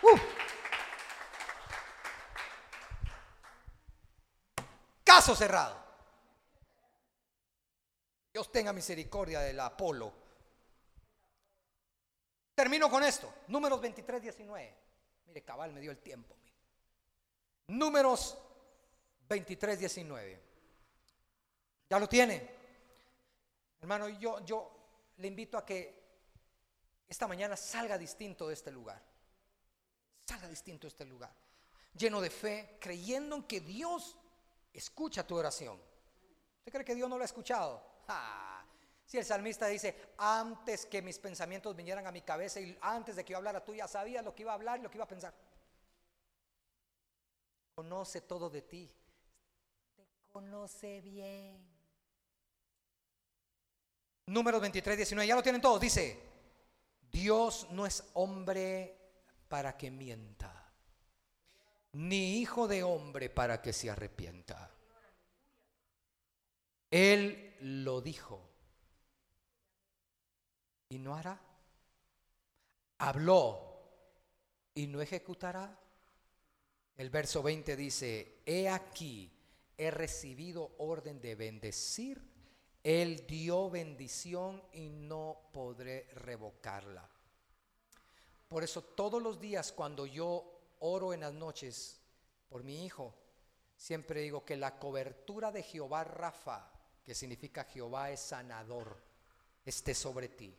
Uh. 0.01 0.17
Caso 5.05 5.33
cerrado. 5.38 5.88
Dios 8.39 8.54
tenga 8.54 8.71
misericordia 8.71 9.41
del 9.41 9.60
Apolo. 9.60 10.13
Termino 12.56 12.89
con 12.89 13.04
esto. 13.04 13.34
Números 13.49 13.82
23, 13.82 14.21
19. 14.21 14.78
Mire, 15.25 15.43
cabal 15.43 15.73
me 15.73 15.82
dio 15.82 15.91
el 15.91 15.97
tiempo. 15.97 16.38
Números 17.67 18.38
23, 19.28 19.80
19. 19.80 20.41
¿Ya 21.89 21.99
lo 21.99 22.08
tiene? 22.08 22.49
Hermano, 23.82 24.08
yo, 24.08 24.39
yo 24.45 24.71
le 25.17 25.28
invito 25.28 25.58
a 25.58 25.65
que 25.65 26.02
esta 27.10 27.28
mañana 27.28 27.58
salga 27.58 27.97
distinto 27.97 28.47
de 28.47 28.54
este 28.54 28.71
lugar. 28.71 29.04
Salga 30.25 30.47
distinto 30.47 30.88
de 30.88 30.91
este 30.91 31.04
lugar. 31.04 31.34
Lleno 31.93 32.21
de 32.21 32.30
fe, 32.30 32.78
creyendo 32.80 33.36
en 33.36 33.43
que 33.43 33.60
Dios 33.60 34.15
escucha 34.71 35.28
tu 35.28 35.36
oración. 35.36 35.78
¿Usted 36.60 36.71
cree 36.71 36.86
que 36.86 36.95
Dios 36.95 37.10
no 37.10 37.17
lo 37.17 37.23
ha 37.23 37.25
escuchado? 37.25 37.88
Si 39.09 39.17
el 39.17 39.25
salmista 39.25 39.65
dice, 39.65 40.13
antes 40.19 40.85
que 40.85 41.01
mis 41.01 41.17
pensamientos 41.17 41.75
vinieran 41.75 42.05
a 42.05 42.11
mi 42.11 42.21
cabeza 42.21 42.59
y 42.59 42.77
antes 42.79 43.15
de 43.15 43.25
que 43.25 43.31
yo 43.31 43.37
hablara, 43.37 43.65
tú 43.65 43.73
ya 43.73 43.87
sabías 43.87 44.23
lo 44.23 44.35
que 44.35 44.43
iba 44.43 44.51
a 44.51 44.53
hablar 44.53 44.77
y 44.77 44.83
lo 44.83 44.91
que 44.91 44.97
iba 44.97 45.05
a 45.05 45.07
pensar. 45.07 45.33
Conoce 47.73 48.21
todo 48.21 48.47
de 48.51 48.61
ti. 48.61 48.87
Te 49.95 50.07
conoce 50.31 51.01
bien. 51.01 51.67
Números 54.27 54.61
23, 54.61 54.95
19, 54.95 55.27
ya 55.27 55.35
lo 55.35 55.41
tienen 55.41 55.59
todos. 55.59 55.81
Dice, 55.81 56.21
Dios 57.11 57.65
no 57.71 57.87
es 57.87 58.03
hombre 58.13 58.95
para 59.47 59.75
que 59.75 59.89
mienta, 59.89 60.71
ni 61.93 62.37
hijo 62.41 62.67
de 62.67 62.83
hombre 62.83 63.31
para 63.31 63.59
que 63.59 63.73
se 63.73 63.89
arrepienta. 63.89 64.69
Él 66.91 67.48
lo 67.61 68.01
dijo 68.01 68.49
y 70.89 70.97
no 70.97 71.15
hará. 71.15 71.39
Habló 72.97 73.69
y 74.73 74.87
no 74.87 75.01
ejecutará. 75.01 75.77
El 76.97 77.09
verso 77.09 77.41
20 77.41 77.75
dice, 77.75 78.41
he 78.45 78.67
aquí, 78.67 79.31
he 79.77 79.91
recibido 79.91 80.75
orden 80.79 81.21
de 81.21 81.35
bendecir. 81.35 82.21
Él 82.83 83.25
dio 83.27 83.69
bendición 83.69 84.61
y 84.73 84.89
no 84.89 85.49
podré 85.53 86.09
revocarla. 86.13 87.07
Por 88.47 88.63
eso 88.63 88.81
todos 88.81 89.21
los 89.21 89.39
días 89.39 89.71
cuando 89.71 90.05
yo 90.05 90.59
oro 90.79 91.13
en 91.13 91.21
las 91.21 91.33
noches 91.33 92.01
por 92.49 92.63
mi 92.63 92.83
hijo, 92.83 93.13
siempre 93.77 94.21
digo 94.21 94.43
que 94.43 94.57
la 94.57 94.79
cobertura 94.79 95.51
de 95.51 95.61
Jehová 95.61 96.03
Rafa 96.03 96.78
que 97.09 97.15
significa 97.15 97.63
Jehová 97.63 98.11
es 98.11 98.19
sanador, 98.19 98.95
esté 99.65 99.95
sobre 99.95 100.29
ti. 100.29 100.55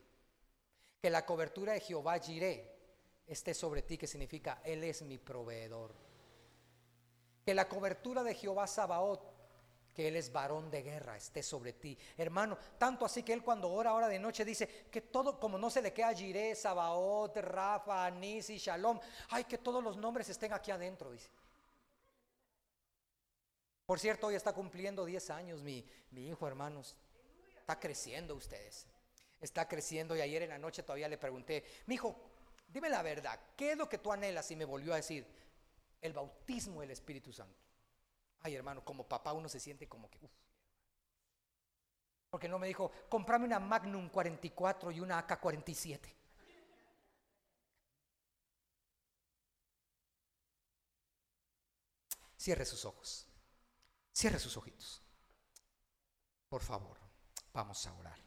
Que 1.00 1.08
la 1.08 1.24
cobertura 1.24 1.74
de 1.74 1.80
Jehová 1.80 2.18
Jiré 2.18 2.76
esté 3.24 3.54
sobre 3.54 3.82
ti, 3.82 3.96
que 3.96 4.08
significa 4.08 4.60
Él 4.64 4.82
es 4.82 5.02
mi 5.02 5.16
proveedor. 5.16 5.94
Que 7.44 7.54
la 7.54 7.68
cobertura 7.68 8.24
de 8.24 8.34
Jehová 8.34 8.66
Sabaoth, 8.66 9.22
que 9.94 10.08
Él 10.08 10.16
es 10.16 10.32
varón 10.32 10.72
de 10.72 10.82
guerra, 10.82 11.16
esté 11.16 11.44
sobre 11.44 11.74
ti. 11.74 11.96
Hermano, 12.18 12.58
tanto 12.76 13.04
así 13.04 13.22
que 13.22 13.32
Él 13.32 13.44
cuando 13.44 13.70
ora, 13.70 13.94
hora 13.94 14.08
de 14.08 14.18
noche, 14.18 14.44
dice 14.44 14.88
que 14.90 15.02
todo, 15.02 15.38
como 15.38 15.56
no 15.56 15.70
se 15.70 15.82
le 15.82 15.92
queda 15.92 16.12
Jiré, 16.12 16.56
Sabaoth, 16.56 17.36
Rafa, 17.36 18.06
Anisi, 18.06 18.58
Shalom, 18.58 18.98
ay, 19.28 19.44
que 19.44 19.58
todos 19.58 19.84
los 19.84 19.96
nombres 19.96 20.28
estén 20.28 20.52
aquí 20.52 20.72
adentro, 20.72 21.12
dice. 21.12 21.30
Por 23.90 23.98
cierto, 23.98 24.28
hoy 24.28 24.36
está 24.36 24.52
cumpliendo 24.52 25.04
10 25.04 25.30
años 25.30 25.64
mi, 25.64 25.84
hijo, 26.12 26.46
hermanos. 26.46 26.96
Está 27.58 27.80
creciendo 27.80 28.36
ustedes. 28.36 28.86
Está 29.40 29.66
creciendo 29.66 30.14
y 30.14 30.20
ayer 30.20 30.42
en 30.42 30.50
la 30.50 30.58
noche 30.58 30.84
todavía 30.84 31.08
le 31.08 31.18
pregunté, 31.18 31.64
mi 31.86 31.96
hijo, 31.96 32.14
dime 32.68 32.88
la 32.88 33.02
verdad, 33.02 33.40
¿qué 33.56 33.72
es 33.72 33.76
lo 33.76 33.88
que 33.88 33.98
tú 33.98 34.12
anhelas? 34.12 34.48
Y 34.52 34.54
me 34.54 34.64
volvió 34.64 34.92
a 34.92 34.96
decir, 34.98 35.26
el 36.00 36.12
bautismo 36.12 36.82
del 36.82 36.92
Espíritu 36.92 37.32
Santo. 37.32 37.58
Ay, 38.42 38.54
hermano, 38.54 38.84
como 38.84 39.08
papá 39.08 39.32
uno 39.32 39.48
se 39.48 39.58
siente 39.58 39.88
como 39.88 40.08
que, 40.08 40.20
Porque 42.30 42.48
no 42.48 42.60
me 42.60 42.68
dijo, 42.68 42.92
comprame 43.08 43.46
una 43.46 43.58
Magnum 43.58 44.08
44 44.08 44.92
y 44.92 45.00
una 45.00 45.18
AK 45.18 45.40
47. 45.40 46.16
Cierre 52.36 52.64
sus 52.64 52.84
ojos. 52.84 53.26
Cierre 54.20 54.38
sus 54.38 54.54
ojitos. 54.58 55.02
Por 56.50 56.60
favor, 56.60 56.98
vamos 57.54 57.86
a 57.86 57.94
orar. 57.94 58.18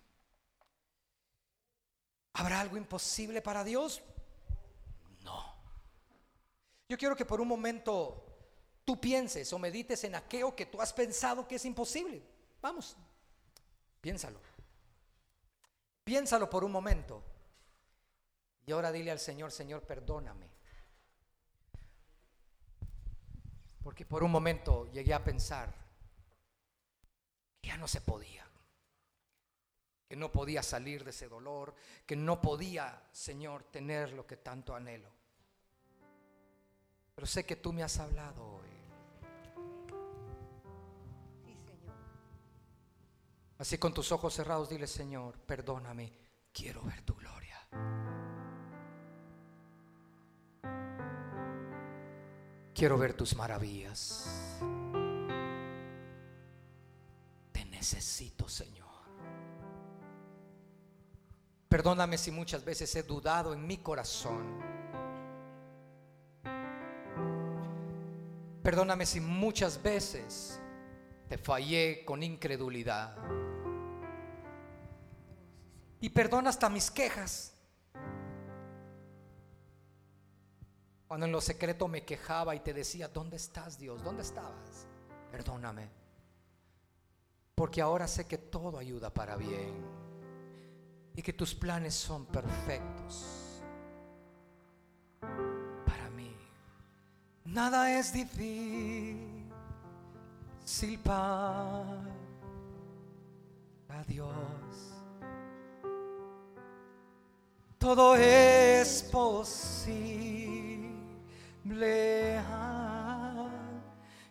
¿Habrá 2.34 2.62
algo 2.62 2.78
imposible 2.78 3.44
para 3.44 3.64
Dios? 3.64 4.02
No. 5.22 5.56
Yo 6.90 6.98
quiero 6.98 7.16
que 7.16 7.26
por 7.26 7.40
un 7.40 7.48
momento 7.48 8.26
tú 8.84 9.00
pienses 9.00 9.54
o 9.54 9.60
medites 9.60 10.04
en 10.04 10.16
aquello 10.16 10.56
que 10.56 10.66
tú 10.66 10.82
has 10.82 10.92
pensado 10.92 11.48
que 11.48 11.58
es 11.58 11.66
imposible. 11.66 12.24
Vamos, 12.60 12.98
piénsalo. 14.02 14.42
Piénsalo 16.04 16.50
por 16.50 16.64
un 16.64 16.72
momento. 16.72 17.24
Y 18.66 18.72
ahora 18.72 18.92
dile 18.92 19.12
al 19.12 19.20
Señor, 19.20 19.52
Señor, 19.52 19.84
perdóname. 19.84 20.50
Porque 23.84 24.08
por 24.08 24.24
un 24.24 24.32
momento 24.32 24.92
llegué 24.92 25.14
a 25.14 25.24
pensar 25.24 25.83
ya 27.74 27.80
no 27.80 27.88
se 27.88 28.02
podía, 28.02 28.46
que 30.08 30.16
no 30.16 30.32
podía 30.32 30.62
salir 30.62 31.04
de 31.04 31.10
ese 31.10 31.28
dolor, 31.28 31.74
que 32.06 32.16
no 32.16 32.40
podía, 32.40 33.02
Señor, 33.12 33.64
tener 33.64 34.14
lo 34.14 34.28
que 34.28 34.38
tanto 34.38 34.76
anhelo. 34.76 35.10
Pero 37.16 37.26
sé 37.26 37.48
que 37.48 37.56
tú 37.56 37.74
me 37.74 37.82
has 37.82 37.98
hablado 37.98 38.46
hoy. 38.46 38.70
Así 43.58 43.80
con 43.80 43.92
tus 43.92 44.12
ojos 44.12 44.36
cerrados 44.36 44.70
dile, 44.70 44.86
Señor, 44.86 45.40
perdóname, 45.40 46.14
quiero 46.54 46.84
ver 46.84 47.02
tu 47.02 47.16
gloria. 47.16 47.60
Quiero 52.76 53.00
ver 53.00 53.14
tus 53.16 53.36
maravillas. 53.36 54.62
Necesito, 57.84 58.48
Señor. 58.48 58.88
Perdóname 61.68 62.18
si 62.18 62.32
muchas 62.32 62.64
veces 62.64 62.96
he 62.96 63.04
dudado 63.04 63.54
en 63.54 63.68
mi 63.68 63.80
corazón. 63.80 64.58
Perdóname 68.64 69.06
si 69.06 69.20
muchas 69.20 69.84
veces 69.84 70.62
te 71.28 71.38
fallé 71.38 72.06
con 72.06 72.24
incredulidad. 72.24 73.18
Y 76.00 76.10
perdona 76.10 76.52
hasta 76.52 76.70
mis 76.70 76.90
quejas. 76.90 77.54
Cuando 81.10 81.26
en 81.26 81.34
lo 81.34 81.42
secreto 81.42 81.90
me 81.90 82.06
quejaba 82.06 82.56
y 82.56 82.62
te 82.62 82.74
decía, 82.74 83.10
¿dónde 83.10 83.36
estás 83.36 83.78
Dios? 83.78 84.02
¿Dónde 84.02 84.22
estabas? 84.24 84.88
Perdóname. 85.32 86.03
Porque 87.56 87.82
ahora 87.82 88.08
sé 88.08 88.26
que 88.26 88.38
todo 88.38 88.78
ayuda 88.78 89.10
para 89.14 89.36
bien. 89.36 89.74
Y 91.16 91.22
que 91.22 91.34
tus 91.34 91.54
planes 91.54 91.94
son 91.94 92.26
perfectos. 92.26 93.62
Para 95.20 96.10
mí. 96.10 96.36
Nada 97.46 97.98
es 97.98 98.12
difícil 98.12 99.44
para 101.04 102.04
Dios. 104.08 104.34
Todo 107.78 108.16
es 108.16 109.04
posible 109.12 110.24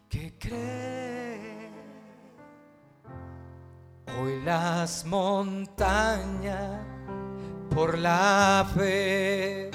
que 0.08 0.38
cree. 0.38 1.11
Hoy 4.20 4.42
las 4.42 5.04
montañas 5.04 6.80
por 7.74 7.96
la 7.98 8.66
fe 8.74 9.70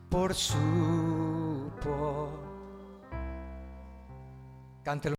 por 0.10 0.34
su. 0.34 0.82
Cántelo. 4.84 5.10